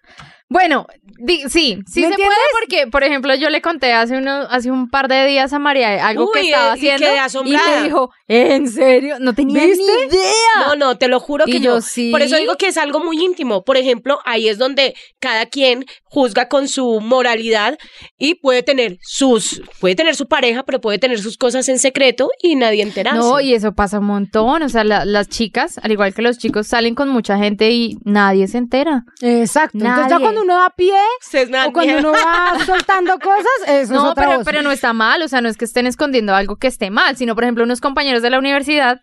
Bueno, 0.49 0.87
di- 1.19 1.43
sí, 1.49 1.49
sí 1.49 2.01
¿Me 2.03 2.07
se 2.07 2.13
entiendes? 2.13 2.17
puede 2.27 2.39
porque, 2.61 2.87
por 2.87 3.03
ejemplo, 3.03 3.35
yo 3.35 3.51
le 3.51 3.61
conté 3.61 3.93
hace 3.93 4.17
uno, 4.17 4.43
hace 4.49 4.71
un 4.71 4.89
par 4.89 5.09
de 5.09 5.27
días 5.27 5.53
a 5.53 5.59
María 5.59 6.07
algo 6.07 6.31
que 6.31 6.41
estaba 6.43 6.77
y 6.79 6.89
haciendo 6.89 7.07
y 7.45 7.51
me 7.53 7.83
dijo, 7.83 8.11
¿en 8.29 8.69
serio? 8.69 9.17
No 9.19 9.35
tenía 9.35 9.61
¿Viste? 9.65 9.83
ni 9.83 10.07
idea. 10.15 10.67
No, 10.69 10.77
no, 10.77 10.99
te 10.99 11.09
lo 11.09 11.19
juro 11.19 11.45
Y 11.49 11.53
que 11.53 11.61
yo 11.61 11.75
no. 11.77 11.81
sí. 11.81 12.13
Por 12.13 12.23
eso 12.23 12.37
digo 12.37 12.55
que 12.57 12.69
es 12.69 12.77
algo 12.77 13.01
muy 13.01 13.19
íntimo. 13.25 13.65
Por 13.65 13.77
ejemplo, 13.77 14.21
ahí 14.25 14.49
es 14.49 14.57
donde 14.57 14.95
cada 15.19 15.47
quien 15.47 15.85
juzga 16.05 16.47
con 16.49 16.69
su 16.69 17.01
moralidad 17.01 17.77
y 18.17 18.37
puede 18.37 18.63
tener 18.63 18.99
sus, 19.03 19.63
puede 19.81 19.97
tener 19.97 20.15
su 20.15 20.29
pareja, 20.29 20.63
pero 20.63 20.81
puede 20.81 20.99
tener 20.99 21.19
sus 21.19 21.37
cosas 21.37 21.69
en 21.69 21.81
secreto 21.81 22.31
y 22.41 22.55
nadie 22.55 22.83
enterarse. 22.85 23.19
No, 23.19 23.41
y 23.41 23.53
eso 23.53 23.73
pasa 23.75 23.99
un 23.99 24.07
montón. 24.07 24.63
O 24.63 24.69
sea, 24.69 24.85
la- 24.85 25.05
las 25.05 25.29
chicas, 25.29 25.79
al 25.83 25.91
igual 25.91 26.15
que 26.15 26.23
los 26.23 26.39
chicos, 26.39 26.69
salen 26.69 26.95
con 26.95 27.09
mucha 27.09 27.37
gente 27.37 27.73
y 27.73 27.97
nadie 28.05 28.47
se 28.47 28.59
entera. 28.59 29.03
Exacto. 29.21 29.79
Entonces 29.79 30.09
ya. 30.11 30.36
Cuando 30.37 30.53
uno 30.55 30.63
da 30.63 30.71
pie 30.71 30.95
Ustedes 31.23 31.51
me 31.51 31.57
dan 31.59 31.69
o 31.69 31.73
cuando 31.73 31.99
uno 31.99 32.13
va 32.13 32.59
soltando 32.65 33.19
cosas, 33.19 33.47
eso 33.67 33.81
es 33.81 33.91
No, 33.91 34.11
otra 34.11 34.25
pero, 34.27 34.37
voz. 34.39 34.45
pero 34.45 34.63
no 34.63 34.71
está 34.71 34.93
mal. 34.93 35.23
O 35.23 35.29
sea, 35.29 35.41
no 35.41 35.49
es 35.49 35.57
que 35.57 35.65
estén 35.65 35.87
escondiendo 35.87 36.35
algo 36.35 36.57
que 36.57 36.67
esté 36.69 36.91
mal, 36.91 37.17
sino, 37.17 37.35
por 37.35 37.45
ejemplo, 37.45 37.65
unos 37.65 37.81
compañeros 37.81 38.23
de 38.23 38.31
la 38.31 38.39
universidad. 38.39 39.01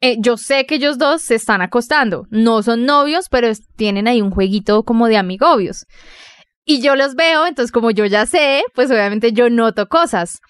eh, 0.00 0.16
yo 0.20 0.36
sé 0.36 0.64
que 0.64 0.76
ellos 0.76 0.96
dos 0.96 1.22
se 1.22 1.34
están 1.34 1.60
acostando. 1.60 2.26
No 2.30 2.62
son 2.62 2.84
novios, 2.86 3.26
pero 3.28 3.48
es- 3.48 3.66
tienen 3.76 4.06
ahí 4.06 4.22
un 4.22 4.30
jueguito 4.30 4.84
como 4.84 5.08
de 5.08 5.16
amigobios. 5.16 5.86
Y 6.70 6.82
yo 6.82 6.96
los 6.96 7.14
veo, 7.14 7.46
entonces 7.46 7.72
como 7.72 7.90
yo 7.90 8.04
ya 8.04 8.26
sé, 8.26 8.62
pues 8.74 8.90
obviamente 8.90 9.32
yo 9.32 9.48
noto 9.48 9.88
cosas. 9.88 10.40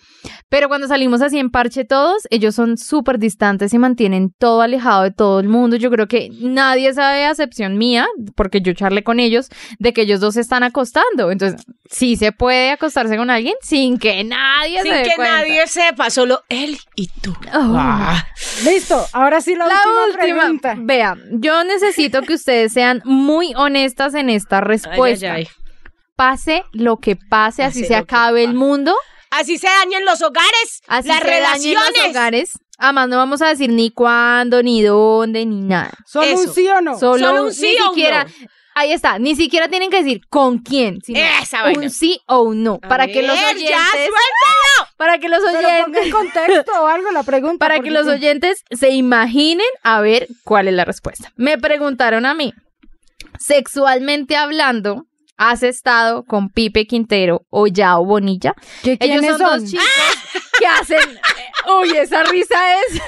Pero 0.49 0.67
cuando 0.67 0.89
salimos 0.89 1.23
así 1.23 1.39
en 1.39 1.49
parche 1.49 1.85
todos, 1.85 2.27
ellos 2.31 2.57
son 2.57 2.77
súper 2.77 3.21
distantes 3.21 3.73
y 3.73 3.79
mantienen 3.79 4.33
todo 4.37 4.63
alejado 4.63 5.05
de 5.05 5.13
todo 5.13 5.39
el 5.39 5.47
mundo. 5.49 5.77
Yo 5.77 5.93
creo 5.93 6.09
que 6.09 6.31
nadie 6.41 6.93
sabe, 6.93 7.25
a 7.25 7.31
excepción 7.31 7.79
mía, 7.79 8.05
porque 8.35 8.61
yo 8.61 8.73
charlé 8.73 9.05
con 9.05 9.21
ellos, 9.21 9.49
de 9.79 9.93
que 9.93 10.03
ellos 10.03 10.19
dos 10.19 10.35
se 10.35 10.41
están 10.41 10.65
acostando. 10.65 11.31
Entonces, 11.31 11.65
sí 11.89 12.17
se 12.17 12.33
puede 12.33 12.73
acostarse 12.73 13.17
con 13.17 13.31
alguien 13.31 13.55
sin 13.63 13.97
que 13.97 14.25
nadie 14.25 14.83
Sin 14.83 14.91
se 14.91 14.99
dé 14.99 15.03
que 15.05 15.15
cuenta. 15.15 15.37
nadie 15.37 15.67
sepa, 15.69 16.11
solo 16.11 16.43
él 16.49 16.79
y 16.97 17.07
tú. 17.23 17.33
Oh. 17.55 17.75
Ah. 17.79 18.27
Listo, 18.65 19.07
ahora 19.13 19.41
sí 19.41 19.55
la, 19.55 19.69
La 19.69 19.75
última, 19.87 20.05
última, 20.07 20.41
pregunta. 20.43 20.75
vea, 20.79 21.17
yo 21.31 21.63
necesito 21.63 22.23
que 22.23 22.35
ustedes 22.35 22.73
sean 22.73 23.03
muy 23.05 23.53
honestas 23.55 24.15
en 24.15 24.31
esta 24.31 24.61
respuesta. 24.61 25.35
Ay, 25.35 25.43
ay, 25.43 25.49
ay. 25.49 25.68
Pase 26.19 26.65
lo 26.73 26.97
que 26.97 27.15
pase, 27.15 27.63
así 27.63 27.85
se 27.85 27.95
acabe 27.95 28.43
el 28.43 28.53
mundo, 28.55 28.93
Así 29.31 29.57
se 29.57 29.69
dañan 29.69 30.05
los 30.05 30.21
hogares, 30.21 30.83
así 30.89 31.07
las 31.07 31.19
se 31.19 31.25
dañen 31.25 31.43
relaciones. 31.45 31.93
los 32.03 32.11
hogares. 32.11 32.53
Además, 32.77 33.09
no 33.09 33.19
vamos 33.19 33.41
a 33.43 33.49
decir 33.49 33.71
ni 33.71 33.91
cuándo, 33.91 34.63
ni 34.65 34.83
dónde, 34.83 35.47
ni 35.47 35.61
nada. 35.61 35.93
Solo 36.07 36.35
un 36.41 36.49
sí 36.53 36.67
o 36.67 36.81
no. 36.81 36.99
Solo, 36.99 37.27
Solo 37.29 37.41
un 37.43 37.47
un- 37.49 37.53
sí 37.55 37.77
ni 37.79 37.81
o 37.87 37.89
siquiera, 37.91 38.25
no. 38.25 38.31
ahí 38.75 38.93
está, 38.93 39.19
ni 39.21 39.37
siquiera 39.37 39.69
tienen 39.69 39.91
que 39.91 39.99
decir 40.03 40.23
con 40.29 40.59
quién, 40.59 41.01
sino 41.05 41.21
Esa 41.43 41.63
vaina. 41.63 41.79
un 41.79 41.91
sí 41.91 42.21
o 42.27 42.41
un 42.41 42.65
no, 42.65 42.81
A 42.83 42.89
para 42.89 43.07
que 43.07 43.23
los 43.23 43.37
ver, 43.37 43.45
ya, 43.59 43.77
oyentes, 43.77 43.93
suéltalo. 43.93 44.91
para 44.97 45.19
que 45.19 45.29
los 45.29 45.45
oyentes, 45.45 46.05
en 46.07 46.11
contexto 46.11 46.73
o 46.83 46.87
algo 46.89 47.11
la 47.13 47.23
pregunta. 47.23 47.59
para 47.69 47.79
que 47.81 47.91
los 47.93 48.09
oyentes 48.09 48.65
se 48.71 48.91
imaginen 48.91 49.67
a 49.85 50.01
ver 50.01 50.27
cuál 50.43 50.67
es 50.69 50.75
la 50.75 50.85
respuesta. 50.85 51.31
Me 51.37 51.59
preguntaron 51.59 52.25
a 52.27 52.33
mí, 52.35 52.55
sexualmente 53.39 54.37
hablando, 54.37 55.05
¿has 55.39 55.63
estado 55.63 56.25
con 56.25 56.51
Pipe 56.51 56.87
Quintero 56.87 57.47
o 57.51 57.67
Yao 57.67 58.05
Bonilla? 58.05 58.55
¿Qué, 58.83 58.99
Ellos 59.01 59.21
¿Quiénes 59.21 59.31
son, 59.31 59.39
son? 59.39 59.61
dos 59.61 59.71
chicos 59.71 59.87
que 60.61 60.67
hacen. 60.67 61.19
Uy, 61.81 61.91
esa 61.97 62.23
risa 62.25 62.57
es 62.75 63.01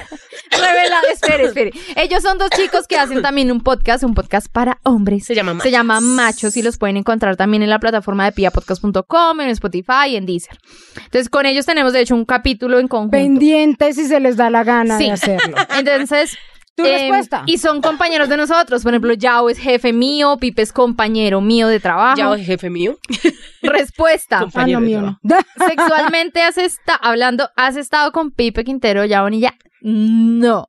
revelada. 0.51 1.01
Espere, 1.13 1.43
espere. 1.45 1.71
Ellos 1.95 2.21
son 2.23 2.37
dos 2.37 2.49
chicos 2.51 2.87
que 2.87 2.97
hacen 2.97 3.21
también 3.21 3.51
un 3.51 3.61
podcast, 3.61 4.03
un 4.03 4.13
podcast 4.13 4.47
para 4.51 4.79
hombres. 4.83 5.25
Se 5.25 5.35
llama 5.35 5.59
Se 5.61 5.71
llama 5.71 5.99
Machos 6.01 6.55
y 6.57 6.61
los 6.61 6.77
pueden 6.77 6.97
encontrar 6.97 7.35
también 7.37 7.63
en 7.63 7.69
la 7.69 7.79
plataforma 7.79 8.25
de 8.25 8.31
piapodcast.com, 8.31 9.41
en 9.41 9.49
Spotify 9.49 10.09
y 10.09 10.15
en 10.15 10.25
Deezer. 10.25 10.57
Entonces, 10.95 11.29
con 11.29 11.45
ellos 11.45 11.65
tenemos, 11.65 11.93
de 11.93 12.01
hecho, 12.01 12.15
un 12.15 12.25
capítulo 12.25 12.79
en 12.79 12.87
conjunto. 12.87 13.11
Pendientes 13.17 13.95
si 13.95 14.05
se 14.07 14.19
les 14.19 14.37
da 14.37 14.49
la 14.49 14.63
gana 14.63 14.97
Sí. 14.97 15.05
de 15.05 15.11
hacerlo. 15.11 15.57
Entonces. 15.77 16.37
¿Tu 16.75 16.85
em, 16.85 16.93
respuesta? 16.93 17.43
Y 17.45 17.57
son 17.57 17.81
compañeros 17.81 18.29
de 18.29 18.37
nosotros. 18.37 18.83
Por 18.83 18.93
ejemplo, 18.93 19.13
Yao 19.13 19.49
es 19.49 19.57
jefe 19.57 19.91
mío, 19.93 20.37
Pipe 20.39 20.61
es 20.61 20.71
compañero 20.71 21.41
mío 21.41 21.67
de 21.67 21.79
trabajo. 21.79 22.17
Ya, 22.17 22.37
jefe 22.37 22.69
mío. 22.69 22.97
Respuesta. 23.61 24.45
Ah, 24.55 24.67
no, 24.67 24.81
mío 24.81 25.01
no. 25.01 25.19
Sexualmente 25.67 26.41
has 26.41 26.57
estado 26.57 26.99
hablando, 27.01 27.49
has 27.55 27.77
estado 27.77 28.11
con 28.11 28.31
Pipe 28.31 28.63
Quintero, 28.63 29.05
Yao 29.05 29.23
Bonilla. 29.23 29.55
No. 29.81 30.67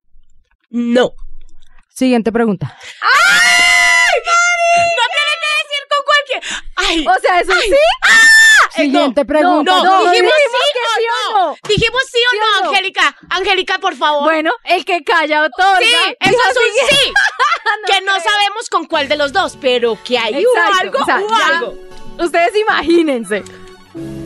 No. 0.70 1.12
Siguiente 1.88 2.32
pregunta. 2.32 2.66
No 2.66 2.72
tiene 5.12 5.32
que 5.42 5.48
decir 5.62 5.82
con 5.90 6.00
cualquier. 6.06 6.40
Ay. 6.76 7.06
O 7.06 7.14
sea, 7.20 7.40
eso 7.40 7.52
sí. 7.60 7.76
Siguiente 8.74 9.24
pregunta. 9.24 9.70
No, 9.72 9.84
no, 9.84 10.10
dijimos 10.10 10.32
dijimos 10.32 10.32
sí 10.96 11.04
o 11.04 11.34
no. 11.34 11.46
no. 11.50 11.56
Dijimos 11.68 12.02
sí 12.10 12.18
o 12.18 12.30
¿Sí 12.30 12.36
o 12.36 12.40
no, 12.40 12.62
no? 12.64 12.68
Angélica. 12.70 13.16
Angélica, 13.30 13.78
por 13.78 13.96
favor. 13.96 14.24
Bueno, 14.24 14.50
el 14.64 14.84
que 14.84 15.02
calla 15.04 15.42
otorga. 15.44 15.78
sí, 15.80 15.94
eso 16.20 16.38
es 16.50 16.56
un 16.56 16.88
sí. 16.96 17.12
que 17.86 18.00
no 18.02 18.12
creo. 18.12 18.24
sabemos 18.30 18.68
con 18.70 18.86
cuál 18.86 19.08
de 19.08 19.16
los 19.16 19.32
dos, 19.32 19.56
pero 19.60 19.98
que 20.04 20.14
hubo 20.18 20.38
Exacto, 20.38 20.80
algo, 20.80 20.98
o 21.00 21.04
sea, 21.04 21.20
algo. 21.48 21.74
Ustedes 22.18 22.56
imagínense. 22.56 23.42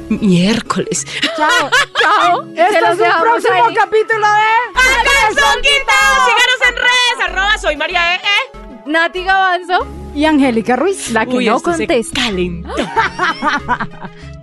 Miércoles. 0.08 1.04
Chao. 1.36 1.48
Chao. 2.00 2.46
Este 2.54 2.78
es 2.78 2.84
un 3.00 3.20
próximo 3.20 3.64
ahí. 3.66 3.74
capítulo 3.74 4.26
de... 4.26 4.42
¡A 4.74 5.02
calzón 5.04 5.60
quitado! 5.62 6.26
Síganos 6.26 6.68
en 6.68 6.76
redes, 6.76 7.28
arroba 7.28 7.58
soy 7.58 7.76
María 7.76 8.14
E. 8.14 8.18
E. 8.18 8.58
Nati 8.88 9.24
Gavanzo, 9.24 9.84
Y 10.14 10.24
Angélica 10.24 10.76
Ruiz. 10.76 11.10
la 11.10 11.26
que 11.26 11.34
Uy, 11.36 11.46
no 11.46 11.56
esto 11.56 11.72
se 11.72 11.78
contesta. 11.88 12.20
calentó. 12.22 12.68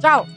Chao. 0.04 0.28